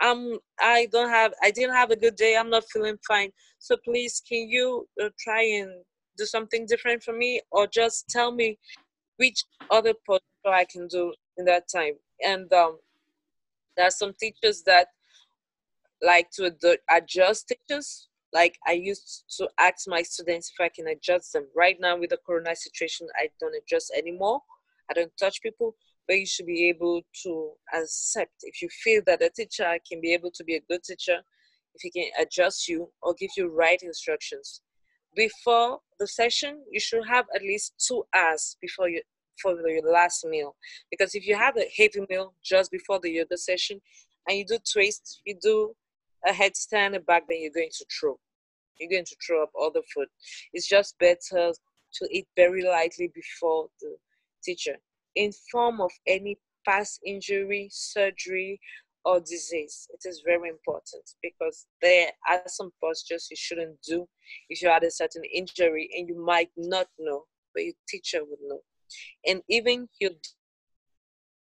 I'm 0.00 0.38
I 0.60 0.88
don't 0.92 1.08
have 1.08 1.32
I 1.42 1.50
didn't 1.50 1.74
have 1.74 1.90
a 1.90 1.96
good 1.96 2.16
day. 2.16 2.36
I'm 2.36 2.50
not 2.50 2.64
feeling 2.72 2.98
fine. 3.06 3.30
So 3.58 3.76
please, 3.84 4.22
can 4.26 4.48
you 4.48 4.88
uh, 5.02 5.08
try 5.18 5.42
and 5.42 5.70
do 6.16 6.24
something 6.24 6.66
different 6.66 7.02
for 7.02 7.12
me, 7.12 7.40
or 7.50 7.66
just 7.66 8.08
tell 8.08 8.32
me 8.32 8.58
which 9.16 9.44
other 9.70 9.94
posture 10.06 10.22
I 10.46 10.64
can 10.64 10.86
do 10.88 11.12
in 11.36 11.44
that 11.46 11.64
time? 11.74 11.94
And 12.24 12.52
um, 12.52 12.78
there 13.76 13.86
are 13.86 13.90
some 13.90 14.12
teachers 14.18 14.62
that 14.66 14.88
like 16.02 16.30
to 16.32 16.52
adjust 16.90 17.48
teachers. 17.48 18.08
Like 18.32 18.56
I 18.66 18.72
used 18.72 19.24
to 19.38 19.48
ask 19.58 19.88
my 19.88 20.02
students 20.02 20.52
if 20.52 20.62
I 20.62 20.68
can 20.68 20.88
adjust 20.88 21.32
them. 21.32 21.46
Right 21.56 21.76
now 21.80 21.98
with 21.98 22.10
the 22.10 22.18
corona 22.24 22.54
situation, 22.54 23.08
I 23.16 23.28
don't 23.40 23.54
adjust 23.56 23.92
anymore. 23.96 24.42
I 24.90 24.94
don't 24.94 25.12
touch 25.18 25.42
people 25.42 25.74
but 26.08 26.18
you 26.18 26.26
should 26.26 26.46
be 26.46 26.68
able 26.68 27.02
to 27.22 27.52
accept 27.74 28.32
if 28.42 28.60
you 28.60 28.68
feel 28.82 29.02
that 29.06 29.22
a 29.22 29.30
teacher 29.30 29.78
can 29.88 30.00
be 30.00 30.12
able 30.12 30.30
to 30.30 30.42
be 30.42 30.56
a 30.56 30.62
good 30.68 30.82
teacher 30.82 31.18
if 31.74 31.82
he 31.82 31.90
can 31.90 32.10
adjust 32.20 32.68
you 32.68 32.90
or 33.02 33.14
give 33.14 33.30
you 33.36 33.48
right 33.48 33.80
instructions 33.82 34.62
before 35.14 35.78
the 36.00 36.06
session 36.06 36.62
you 36.70 36.80
should 36.80 37.06
have 37.06 37.26
at 37.34 37.42
least 37.42 37.74
two 37.86 38.02
hours 38.14 38.56
before 38.60 38.88
you 38.88 39.00
for 39.40 39.54
your 39.68 39.92
last 39.92 40.26
meal 40.26 40.56
because 40.90 41.14
if 41.14 41.24
you 41.24 41.36
have 41.36 41.56
a 41.56 41.70
heavy 41.76 42.04
meal 42.10 42.34
just 42.44 42.72
before 42.72 42.98
the 43.00 43.10
yoga 43.10 43.36
session 43.36 43.80
and 44.26 44.36
you 44.36 44.44
do 44.44 44.58
twist 44.72 45.20
you 45.24 45.36
do 45.40 45.72
a 46.26 46.32
headstand 46.32 46.96
and 46.96 47.06
back 47.06 47.22
then 47.28 47.40
you're 47.40 47.52
going 47.52 47.70
to 47.70 47.84
throw 48.00 48.18
you're 48.78 48.90
going 48.90 49.04
to 49.04 49.16
throw 49.24 49.42
up 49.42 49.50
all 49.54 49.70
the 49.70 49.82
food. 49.94 50.06
It's 50.52 50.68
just 50.68 50.98
better 50.98 51.52
to 51.94 52.08
eat 52.10 52.26
very 52.36 52.64
lightly 52.64 53.10
before 53.14 53.68
the 53.80 53.96
teacher. 54.42 54.76
In 55.18 55.32
form 55.52 55.80
of 55.80 55.90
any 56.06 56.38
past 56.64 57.00
injury, 57.04 57.68
surgery, 57.70 58.60
or 59.04 59.20
disease. 59.20 59.88
It 59.90 60.06
is 60.08 60.22
very 60.24 60.48
important 60.48 61.04
because 61.22 61.66
there 61.80 62.10
are 62.28 62.42
some 62.46 62.70
postures 62.82 63.28
you 63.30 63.36
shouldn't 63.36 63.80
do 63.82 64.06
if 64.50 64.60
you 64.60 64.68
had 64.68 64.84
a 64.84 64.90
certain 64.90 65.22
injury 65.32 65.88
and 65.96 66.08
you 66.08 66.22
might 66.22 66.50
not 66.56 66.88
know, 66.98 67.22
but 67.54 67.64
your 67.64 67.74
teacher 67.88 68.20
would 68.22 68.38
know. 68.46 68.60
And 69.26 69.42
even 69.48 69.88
your 70.00 70.10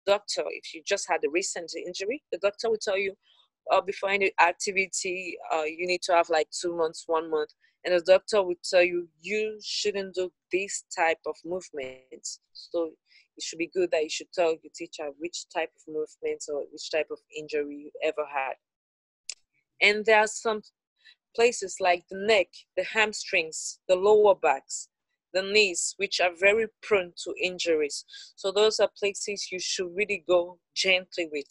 doctor, 0.07 0.45
if 0.49 0.75
you 0.75 0.83
just 0.87 1.07
had 1.09 1.21
a 1.25 1.31
recent 1.31 1.73
injury, 1.87 2.23
the 2.33 2.39
doctor 2.39 2.71
will 2.71 2.79
tell 2.79 2.99
you 2.99 3.15
uh, 3.71 3.81
before 3.81 4.11
any 4.11 4.33
activity, 4.41 5.37
uh, 5.53 5.65
you 5.65 5.87
need 5.87 6.03
to 6.03 6.15
have 6.15 6.31
like 6.31 6.49
two 6.51 6.75
months, 6.75 7.05
one 7.07 7.31
month. 7.31 7.51
And 7.85 7.95
the 7.95 8.01
doctor 8.01 8.43
will 8.43 8.61
tell 8.69 8.83
you 8.83 9.09
you 9.21 9.59
shouldn't 9.63 10.15
do 10.15 10.31
this 10.53 10.85
type 10.97 11.21
of 11.27 11.37
movement. 11.45 12.27
So 12.53 12.93
it 13.37 13.43
should 13.43 13.59
be 13.59 13.71
good 13.73 13.91
that 13.91 14.03
you 14.03 14.11
should 14.11 14.33
tell 14.33 14.51
your 14.51 14.73
teacher 14.75 15.11
which 15.19 15.47
type 15.55 15.71
of 15.77 15.95
movement 15.95 16.45
or 16.49 16.65
which 16.73 16.91
type 16.91 17.09
of 17.11 17.19
injury 17.37 17.77
you 17.77 17.91
ever 18.05 18.27
had. 18.33 18.55
And 19.81 20.05
there 20.05 20.21
are 20.21 20.27
some 20.27 20.63
places 21.35 21.77
like 21.81 22.05
the 22.11 22.19
neck, 22.19 22.49
the 22.77 22.85
hamstrings, 22.85 23.79
the 23.89 23.97
lower 23.97 24.35
backs, 24.35 24.89
the 25.33 25.43
knees, 25.43 25.95
which 25.97 26.21
are 26.21 26.33
very 26.39 26.67
prone 26.83 27.13
to 27.25 27.35
injuries. 27.41 28.05
So 28.37 28.51
those 28.51 28.81
are 28.81 28.91
places 28.99 29.49
you 29.51 29.61
should 29.61 29.95
really 29.95 30.25
go 30.29 30.59
gently 30.75 31.29
with. 31.33 31.47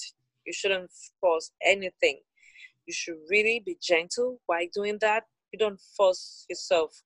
You 0.46 0.54
shouldn't 0.54 0.92
force 1.22 1.52
anything. 1.66 2.20
You 2.86 2.94
should 2.94 3.18
really 3.30 3.62
be 3.66 3.78
gentle 3.82 4.42
while 4.48 4.66
doing 4.74 4.98
that. 5.02 5.24
You 5.52 5.60
don't 5.60 5.80
force 5.96 6.46
yourself 6.50 7.04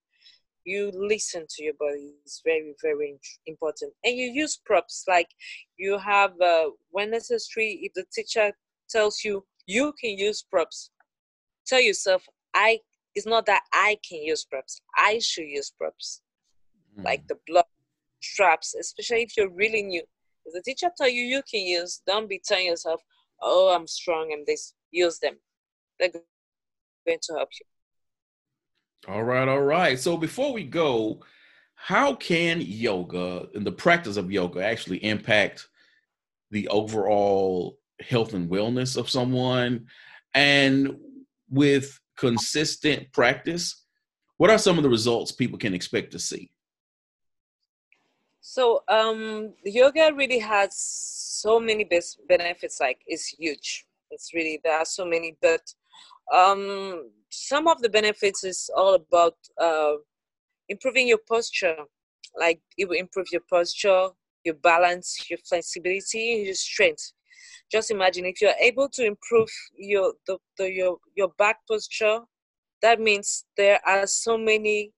you 0.66 0.92
listen 0.94 1.46
to 1.50 1.64
your 1.64 1.74
body 1.80 2.12
is 2.26 2.42
very 2.46 2.74
very 2.82 3.20
important. 3.48 3.94
And 4.04 4.16
you 4.18 4.28
use 4.28 4.60
props 4.66 5.06
like 5.08 5.30
you 5.78 5.98
have 5.98 6.40
uh, 6.42 6.70
when 6.92 7.12
necessary 7.12 7.80
if 7.84 7.94
the 7.94 8.06
teacher 8.14 8.54
tells 8.90 9.24
you 9.24 9.46
you 9.66 9.94
can 10.00 10.18
use 10.18 10.44
props 10.44 10.92
tell 11.66 11.80
yourself 11.80 12.24
i 12.54 12.80
it's 13.16 13.26
not 13.26 13.46
that 13.46 13.62
i 13.72 13.98
can 14.08 14.22
use 14.22 14.46
props 14.46 14.82
i 14.98 15.20
should 15.20 15.48
use 15.48 15.72
props. 15.78 16.22
Mm. 17.00 17.06
like 17.06 17.28
the 17.28 17.38
blood 17.48 17.66
straps 18.22 18.76
especially 18.76 19.24
if 19.24 19.36
you're 19.36 19.50
really 19.50 19.84
new. 19.84 20.04
If 20.46 20.54
the 20.54 20.62
teacher 20.62 20.90
tell 20.98 21.10
you 21.10 21.22
you 21.22 21.42
can 21.50 21.62
use 21.62 22.02
don't 22.06 22.30
be 22.30 22.42
telling 22.44 22.68
yourself 22.68 23.02
oh 23.42 23.74
i'm 23.74 23.88
strong 23.88 24.34
and 24.34 24.46
this 24.46 24.74
use 24.92 25.20
them. 25.20 25.36
They're 26.00 26.10
going 26.10 27.20
to 27.22 27.34
help 27.34 27.50
you 27.60 27.66
all 29.08 29.24
right, 29.24 29.48
all 29.48 29.62
right. 29.62 30.00
So 30.00 30.18
before 30.18 30.54
we 30.54 30.64
go, 30.64 31.24
how 31.76 32.16
can 32.16 32.62
yoga 32.62 33.48
and 33.54 33.66
the 33.66 33.72
practice 33.72 34.18
of 34.18 34.32
yoga 34.32 34.64
actually 34.64 35.04
impact 35.04 35.68
the 36.52 36.68
overall 36.70 37.78
health 38.00 38.34
and 38.34 38.50
wellness 38.50 38.96
of 38.96 39.10
someone? 39.10 39.88
And 40.34 40.98
with 41.50 42.00
consistent 42.18 43.12
practice, 43.12 43.84
what 44.38 44.50
are 44.50 44.58
some 44.58 44.78
of 44.78 44.84
the 44.84 44.90
results 44.90 45.32
people 45.32 45.58
can 45.58 45.74
expect 45.74 46.12
to 46.12 46.20
see? 46.20 46.52
So, 48.40 48.84
um, 48.88 49.54
yoga 49.64 50.14
really 50.14 50.40
has 50.40 50.78
so 50.78 51.60
many 51.60 51.88
benefits. 52.28 52.80
Like, 52.80 53.00
it's 53.08 53.28
huge. 53.28 53.86
It's 54.12 54.34
really 54.34 54.60
there 54.64 54.78
are 54.78 54.86
so 54.86 55.06
many, 55.06 55.38
but 55.42 55.74
um, 56.32 57.10
some 57.30 57.68
of 57.68 57.82
the 57.82 57.90
benefits 57.90 58.44
is 58.44 58.70
all 58.76 58.94
about 58.94 59.36
uh, 59.60 59.94
improving 60.70 61.08
your 61.08 61.20
posture. 61.28 61.78
Like 62.40 62.62
it 62.78 62.88
will 62.88 62.98
improve 62.98 63.28
your 63.32 63.44
posture 63.50 64.10
your 64.44 64.56
balance 64.56 65.30
your 65.30 65.40
flexibility 65.40 66.44
your 66.46 66.56
strength. 66.56 67.14
Just 67.72 67.92
imagine 67.92 68.26
if 68.26 68.42
you're 68.42 68.60
able 68.60 68.90
to 68.90 69.06
improve 69.06 69.50
your 69.76 70.14
the, 70.28 70.38
the, 70.58 70.72
your 70.72 70.98
your 71.16 71.30
back 71.38 71.58
posture 71.70 72.20
that 72.82 73.00
means 73.00 73.46
there 73.56 73.80
are 73.88 74.06
so 74.06 74.38
many 74.38 74.92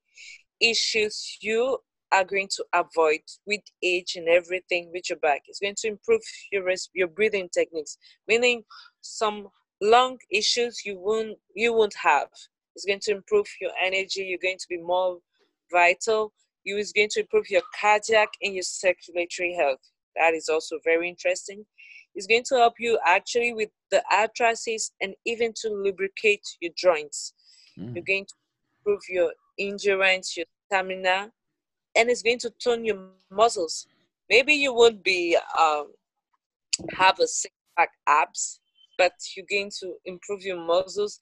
issues 0.60 1.38
you 1.42 1.78
are 2.12 2.24
going 2.24 2.48
to 2.50 2.66
avoid 2.74 3.20
with 3.46 3.62
age 3.84 4.16
and 4.16 4.28
everything 4.28 4.90
with 4.94 5.10
your 5.10 5.20
back. 5.20 5.42
It's 5.48 5.60
going 5.60 5.76
to 5.80 5.88
improve 5.88 6.22
your 6.52 6.64
your 6.94 7.08
breathing 7.08 7.50
techniques 7.54 7.98
meaning 8.28 8.64
some 9.02 9.48
lung 9.82 10.18
issues 10.32 10.86
you 10.86 10.98
won't 11.00 11.38
you 11.56 11.74
won't 11.74 11.96
have. 12.02 12.30
It's 12.76 12.86
going 12.86 13.00
to 13.04 13.12
improve 13.12 13.48
your 13.62 13.72
energy. 13.82 14.24
You're 14.24 14.40
going 14.42 14.58
to 14.58 14.68
be 14.70 14.78
more 14.78 15.20
vital. 15.72 16.34
You 16.64 16.78
is 16.78 16.92
going 16.92 17.10
to 17.12 17.22
improve 17.22 17.50
your 17.50 17.62
cardiac 17.80 18.30
and 18.42 18.54
your 18.54 18.64
circulatory 18.64 19.54
health. 19.54 19.80
That 20.16 20.34
is 20.34 20.50
also 20.50 20.80
very 20.84 21.08
interesting. 21.10 21.66
It's 22.16 22.28
going 22.28 22.44
to 22.46 22.56
help 22.56 22.76
you 22.80 22.98
actually 23.06 23.54
with 23.54 23.70
the 23.92 24.04
arthritis 24.12 24.92
and 25.02 25.14
even 25.26 25.54
to 25.62 25.70
lubricate 25.70 26.46
your 26.62 26.72
joints. 26.76 27.34
Mm. 27.78 27.96
You're 27.96 28.06
going 28.06 28.26
to 28.26 28.34
improve 28.80 29.02
your 29.10 29.34
endurance, 29.60 30.38
your 30.38 30.46
stamina, 30.68 31.32
and 31.96 32.10
it's 32.10 32.22
going 32.22 32.40
to 32.40 32.52
tone 32.64 32.86
your 32.86 33.10
muscles. 33.32 33.88
Maybe 34.30 34.54
you 34.54 34.74
won't 34.74 35.04
be 35.04 35.38
um, 35.60 35.92
have 36.94 37.20
a 37.20 37.28
six 37.28 37.54
pack 37.78 37.90
abs, 38.08 38.60
but 38.98 39.14
you're 39.36 39.46
going 39.50 39.72
to 39.80 39.96
improve 40.06 40.42
your 40.42 40.60
muscles. 40.60 41.20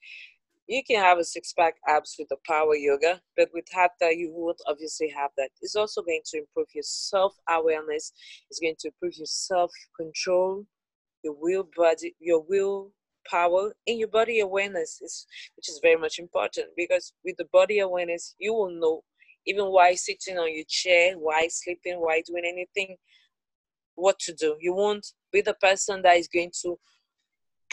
You 0.66 0.82
can 0.82 1.00
have 1.00 1.18
a 1.18 1.24
six 1.24 1.52
pack 1.52 1.74
abs 1.86 2.16
with 2.18 2.28
the 2.28 2.38
power 2.46 2.74
yoga, 2.74 3.20
but 3.36 3.50
with 3.52 3.66
hatha, 3.70 4.14
you 4.16 4.32
would 4.34 4.56
obviously 4.66 5.08
have 5.10 5.30
that. 5.36 5.50
It's 5.60 5.76
also 5.76 6.02
going 6.02 6.22
to 6.26 6.38
improve 6.38 6.68
your 6.74 6.84
self 6.84 7.34
awareness, 7.48 8.12
it's 8.50 8.60
going 8.60 8.76
to 8.80 8.88
improve 8.88 9.16
your 9.16 9.26
self 9.26 9.70
control, 9.98 10.64
your 11.22 11.34
will 11.38 11.68
body, 11.76 12.14
your 12.18 12.42
will 12.48 12.92
power, 13.30 13.74
and 13.86 13.98
your 13.98 14.08
body 14.08 14.40
awareness, 14.40 15.00
is, 15.02 15.26
which 15.56 15.68
is 15.68 15.80
very 15.82 15.96
much 15.96 16.18
important 16.18 16.68
because 16.76 17.12
with 17.24 17.36
the 17.36 17.46
body 17.52 17.80
awareness, 17.80 18.34
you 18.38 18.54
will 18.54 18.70
know 18.70 19.02
even 19.46 19.66
why 19.66 19.94
sitting 19.94 20.38
on 20.38 20.54
your 20.54 20.64
chair, 20.68 21.14
why 21.18 21.48
sleeping, 21.50 22.00
why 22.00 22.22
doing 22.26 22.44
anything, 22.46 22.96
what 23.94 24.18
to 24.20 24.32
do. 24.34 24.56
You 24.60 24.74
won't 24.74 25.06
be 25.32 25.40
the 25.40 25.54
person 25.54 26.02
that 26.02 26.16
is 26.16 26.28
going 26.28 26.52
to 26.62 26.78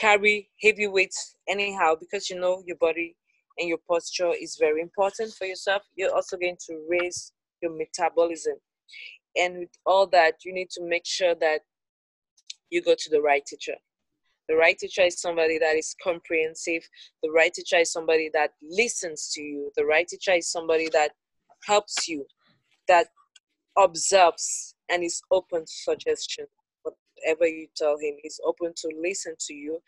carry 0.02 0.50
heavy 0.62 0.88
weights 0.88 1.36
anyhow 1.48 1.94
because 2.00 2.30
you 2.30 2.40
know 2.40 2.64
your 2.66 2.78
body 2.78 3.16
and 3.60 3.70
your 3.70 3.78
posture 3.88 4.32
is 4.42 4.58
very 4.60 4.82
important 4.82 5.32
for 5.34 5.46
yourself. 5.46 5.84
You're 5.96 6.16
also 6.16 6.38
going 6.38 6.58
to 6.68 6.88
raise 6.90 7.32
your 7.62 7.72
metabolism. 7.78 8.56
And 9.36 9.60
with 9.60 9.70
all 9.86 10.08
that, 10.08 10.36
you 10.44 10.54
need 10.54 10.72
to 10.72 10.84
make 10.84 11.06
sure 11.06 11.36
that 11.36 11.60
you 12.72 12.82
go 12.82 12.96
to 12.98 13.10
the 13.12 13.22
right 13.22 13.46
teacher. 13.46 13.76
The 14.50 14.56
right 14.56 14.78
teacher 14.78 15.04
is 15.04 15.22
somebody 15.22 15.60
that 15.60 15.76
is 15.76 15.96
comprehensive. 16.04 16.82
The 17.22 17.30
right 17.30 17.54
teacher 17.54 17.78
is 17.78 17.92
somebody 17.92 18.32
that 18.34 18.54
listens 18.62 19.30
to 19.34 19.42
you. 19.42 19.72
The 19.78 19.86
right 19.86 20.08
teacher 20.08 20.34
is 20.34 20.52
somebody 20.52 20.90
that 20.94 21.12
helps 21.66 22.08
you, 22.08 22.26
that 22.88 23.08
observes 23.78 24.76
and 24.90 25.04
is 25.04 25.22
open 25.32 25.62
to 25.62 25.72
suggestion 25.72 26.48
whatever 27.22 27.48
you 27.48 27.68
tell 27.76 27.98
him. 27.98 28.16
He's 28.22 28.40
open 28.46 28.74
to 28.76 28.90
listen 29.02 29.36
to 29.48 29.54
you. 29.54 29.80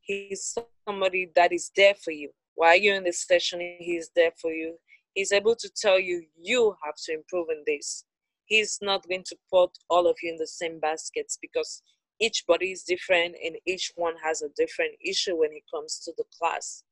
He's 0.00 0.56
somebody 0.86 1.30
that 1.34 1.52
is 1.52 1.70
there 1.76 1.94
for 1.94 2.10
you. 2.10 2.30
While 2.54 2.76
you're 2.76 2.96
in 2.96 3.04
the 3.04 3.12
session, 3.12 3.76
he's 3.78 4.10
there 4.14 4.32
for 4.40 4.52
you. 4.52 4.76
He's 5.14 5.32
able 5.32 5.56
to 5.56 5.70
tell 5.80 5.98
you, 5.98 6.24
you 6.36 6.76
have 6.84 6.96
to 7.06 7.14
improve 7.14 7.48
in 7.50 7.62
this. 7.66 8.04
He's 8.46 8.78
not 8.82 9.08
going 9.08 9.24
to 9.26 9.36
put 9.50 9.70
all 9.88 10.06
of 10.06 10.16
you 10.22 10.30
in 10.30 10.36
the 10.36 10.46
same 10.46 10.78
baskets 10.78 11.38
because 11.40 11.82
each 12.20 12.44
body 12.46 12.72
is 12.72 12.82
different 12.82 13.34
and 13.44 13.56
each 13.66 13.92
one 13.96 14.14
has 14.22 14.42
a 14.42 14.48
different 14.56 14.92
issue 15.04 15.36
when 15.36 15.52
it 15.52 15.62
comes 15.72 16.00
to 16.04 16.12
the 16.16 16.24
class. 16.38 16.84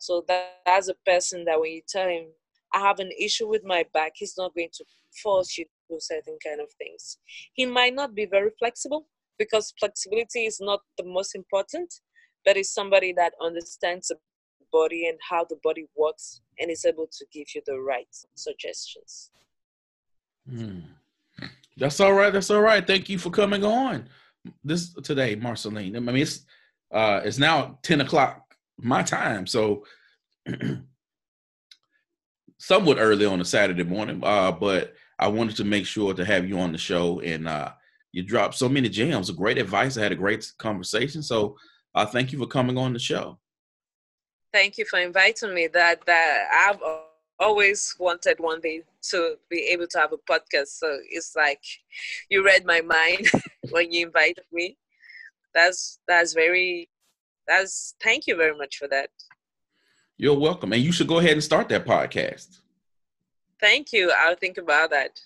So 0.00 0.24
that 0.28 0.56
as 0.66 0.88
a 0.88 0.94
person 1.06 1.44
that 1.44 1.60
when 1.60 1.72
you 1.72 1.82
tell 1.88 2.08
him, 2.08 2.26
I 2.74 2.80
have 2.80 2.98
an 2.98 3.10
issue 3.18 3.48
with 3.48 3.62
my 3.64 3.86
back, 3.94 4.12
he's 4.16 4.36
not 4.36 4.54
going 4.54 4.68
to 4.74 4.84
force 5.22 5.56
you 5.56 5.66
do 5.88 5.98
certain 6.00 6.38
kind 6.44 6.60
of 6.60 6.68
things. 6.78 7.18
He 7.54 7.66
might 7.66 7.94
not 7.94 8.14
be 8.14 8.26
very 8.26 8.50
flexible 8.58 9.06
because 9.38 9.72
flexibility 9.78 10.46
is 10.46 10.58
not 10.60 10.80
the 10.98 11.04
most 11.04 11.34
important, 11.34 11.92
but 12.44 12.56
is 12.56 12.72
somebody 12.72 13.12
that 13.14 13.32
understands 13.42 14.08
the 14.08 14.16
body 14.72 15.08
and 15.08 15.18
how 15.28 15.44
the 15.44 15.58
body 15.62 15.86
works 15.96 16.40
and 16.58 16.70
is 16.70 16.84
able 16.84 17.06
to 17.06 17.26
give 17.32 17.46
you 17.54 17.62
the 17.66 17.78
right 17.78 18.08
suggestions. 18.34 19.30
Hmm. 20.48 20.80
That's 21.76 22.00
all 22.00 22.14
right. 22.14 22.32
That's 22.32 22.50
all 22.50 22.62
right. 22.62 22.86
Thank 22.86 23.08
you 23.08 23.18
for 23.18 23.30
coming 23.30 23.64
on 23.64 24.08
this 24.64 24.92
today, 24.94 25.34
Marcelline. 25.36 25.96
I 25.96 26.00
mean, 26.00 26.16
it's 26.16 26.46
uh, 26.92 27.20
it's 27.24 27.38
now 27.38 27.78
ten 27.82 28.00
o'clock 28.00 28.54
my 28.78 29.02
time, 29.02 29.46
so 29.46 29.84
somewhat 32.58 32.98
early 32.98 33.26
on 33.26 33.40
a 33.40 33.44
Saturday 33.44 33.84
morning. 33.84 34.20
Uh, 34.22 34.52
but 34.52 34.94
I 35.18 35.28
wanted 35.28 35.56
to 35.56 35.64
make 35.64 35.86
sure 35.86 36.12
to 36.14 36.24
have 36.24 36.48
you 36.48 36.58
on 36.58 36.72
the 36.72 36.78
show, 36.78 37.20
and 37.20 37.48
uh, 37.48 37.72
you 38.12 38.22
dropped 38.22 38.54
so 38.54 38.68
many 38.68 38.88
gems, 38.88 39.30
great 39.30 39.58
advice. 39.58 39.96
I 39.96 40.02
had 40.02 40.12
a 40.12 40.16
great 40.16 40.52
conversation, 40.58 41.22
so 41.22 41.56
uh, 41.94 42.06
thank 42.06 42.32
you 42.32 42.38
for 42.38 42.46
coming 42.46 42.76
on 42.76 42.92
the 42.92 42.98
show. 42.98 43.38
Thank 44.52 44.78
you 44.78 44.84
for 44.84 44.98
inviting 44.98 45.54
me. 45.54 45.68
That 45.68 46.04
that 46.06 46.48
I've 46.52 46.80
always 47.38 47.94
wanted 47.98 48.38
one 48.38 48.60
day 48.60 48.82
to 49.10 49.36
be 49.50 49.60
able 49.72 49.86
to 49.86 49.98
have 49.98 50.12
a 50.12 50.18
podcast. 50.18 50.68
So 50.68 50.98
it's 51.10 51.34
like 51.36 51.62
you 52.30 52.44
read 52.44 52.64
my 52.64 52.80
mind 52.80 53.30
when 53.70 53.92
you 53.92 54.06
invited 54.06 54.44
me. 54.52 54.76
That's 55.54 55.98
that's 56.06 56.32
very 56.34 56.88
that's 57.46 57.94
thank 58.02 58.26
you 58.26 58.36
very 58.36 58.56
much 58.56 58.76
for 58.76 58.88
that. 58.88 59.10
You're 60.18 60.38
welcome. 60.38 60.72
And 60.72 60.82
you 60.82 60.92
should 60.92 61.08
go 61.08 61.18
ahead 61.18 61.32
and 61.32 61.44
start 61.44 61.68
that 61.68 61.84
podcast. 61.84 62.60
Thank 63.60 63.92
you. 63.92 64.12
I'll 64.18 64.36
think 64.36 64.58
about 64.58 64.90
that. 64.90 65.20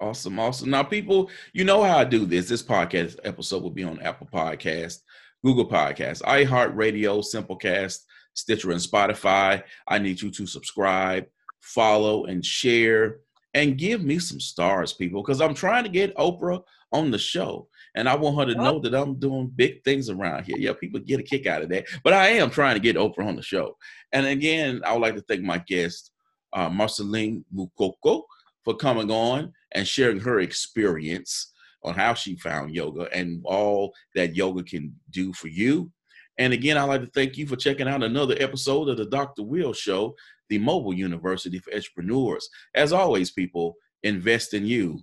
Awesome, 0.00 0.38
awesome. 0.38 0.70
Now, 0.70 0.82
people, 0.82 1.30
you 1.52 1.64
know 1.64 1.82
how 1.82 1.98
I 1.98 2.04
do 2.04 2.26
this. 2.26 2.48
This 2.48 2.62
podcast 2.62 3.18
episode 3.24 3.62
will 3.62 3.70
be 3.70 3.84
on 3.84 4.00
Apple 4.00 4.28
Podcast, 4.32 4.98
Google 5.42 5.68
Podcast, 5.68 6.22
iHeartRadio, 6.22 7.24
Simplecast, 7.24 8.00
Stitcher, 8.34 8.72
and 8.72 8.80
Spotify. 8.80 9.62
I 9.88 9.98
need 9.98 10.20
you 10.20 10.30
to 10.32 10.46
subscribe, 10.46 11.26
follow, 11.62 12.26
and 12.26 12.44
share, 12.44 13.20
and 13.54 13.78
give 13.78 14.02
me 14.02 14.18
some 14.18 14.40
stars, 14.40 14.92
people, 14.92 15.22
because 15.22 15.40
I'm 15.40 15.54
trying 15.54 15.84
to 15.84 15.90
get 15.90 16.14
Oprah 16.16 16.62
on 16.92 17.10
the 17.10 17.18
show. 17.18 17.68
And 17.94 18.06
I 18.06 18.14
want 18.14 18.36
her 18.38 18.52
to 18.52 18.60
oh. 18.60 18.62
know 18.62 18.78
that 18.80 18.94
I'm 18.94 19.18
doing 19.18 19.50
big 19.56 19.82
things 19.82 20.10
around 20.10 20.44
here. 20.44 20.56
Yeah, 20.58 20.74
people 20.78 21.00
get 21.00 21.20
a 21.20 21.22
kick 21.22 21.46
out 21.46 21.62
of 21.62 21.70
that. 21.70 21.86
But 22.04 22.12
I 22.12 22.28
am 22.28 22.50
trying 22.50 22.74
to 22.74 22.80
get 22.80 22.96
Oprah 22.96 23.26
on 23.26 23.36
the 23.36 23.42
show. 23.42 23.78
And 24.12 24.26
again, 24.26 24.82
I 24.84 24.92
would 24.92 25.00
like 25.00 25.14
to 25.14 25.22
thank 25.22 25.40
my 25.42 25.58
guest, 25.66 26.10
uh, 26.56 26.68
Marcelline 26.68 27.44
Moukoko, 27.54 28.22
for 28.64 28.74
coming 28.74 29.12
on 29.12 29.52
and 29.72 29.86
sharing 29.86 30.18
her 30.18 30.40
experience 30.40 31.52
on 31.84 31.94
how 31.94 32.14
she 32.14 32.34
found 32.36 32.74
yoga 32.74 33.08
and 33.12 33.40
all 33.44 33.92
that 34.16 34.34
yoga 34.34 34.64
can 34.64 34.92
do 35.10 35.32
for 35.32 35.46
you. 35.46 35.90
And 36.38 36.52
again, 36.52 36.76
I'd 36.76 36.84
like 36.84 37.02
to 37.02 37.10
thank 37.14 37.36
you 37.36 37.46
for 37.46 37.54
checking 37.54 37.86
out 37.86 38.02
another 38.02 38.34
episode 38.40 38.88
of 38.88 38.96
the 38.96 39.06
Dr. 39.06 39.44
Will 39.44 39.72
Show, 39.72 40.16
the 40.48 40.58
mobile 40.58 40.92
university 40.92 41.60
for 41.60 41.72
entrepreneurs. 41.72 42.48
As 42.74 42.92
always, 42.92 43.30
people, 43.30 43.76
invest 44.02 44.52
in 44.52 44.66
you. 44.66 45.00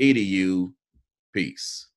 EDU. 0.00 0.72
Peace. 1.34 1.89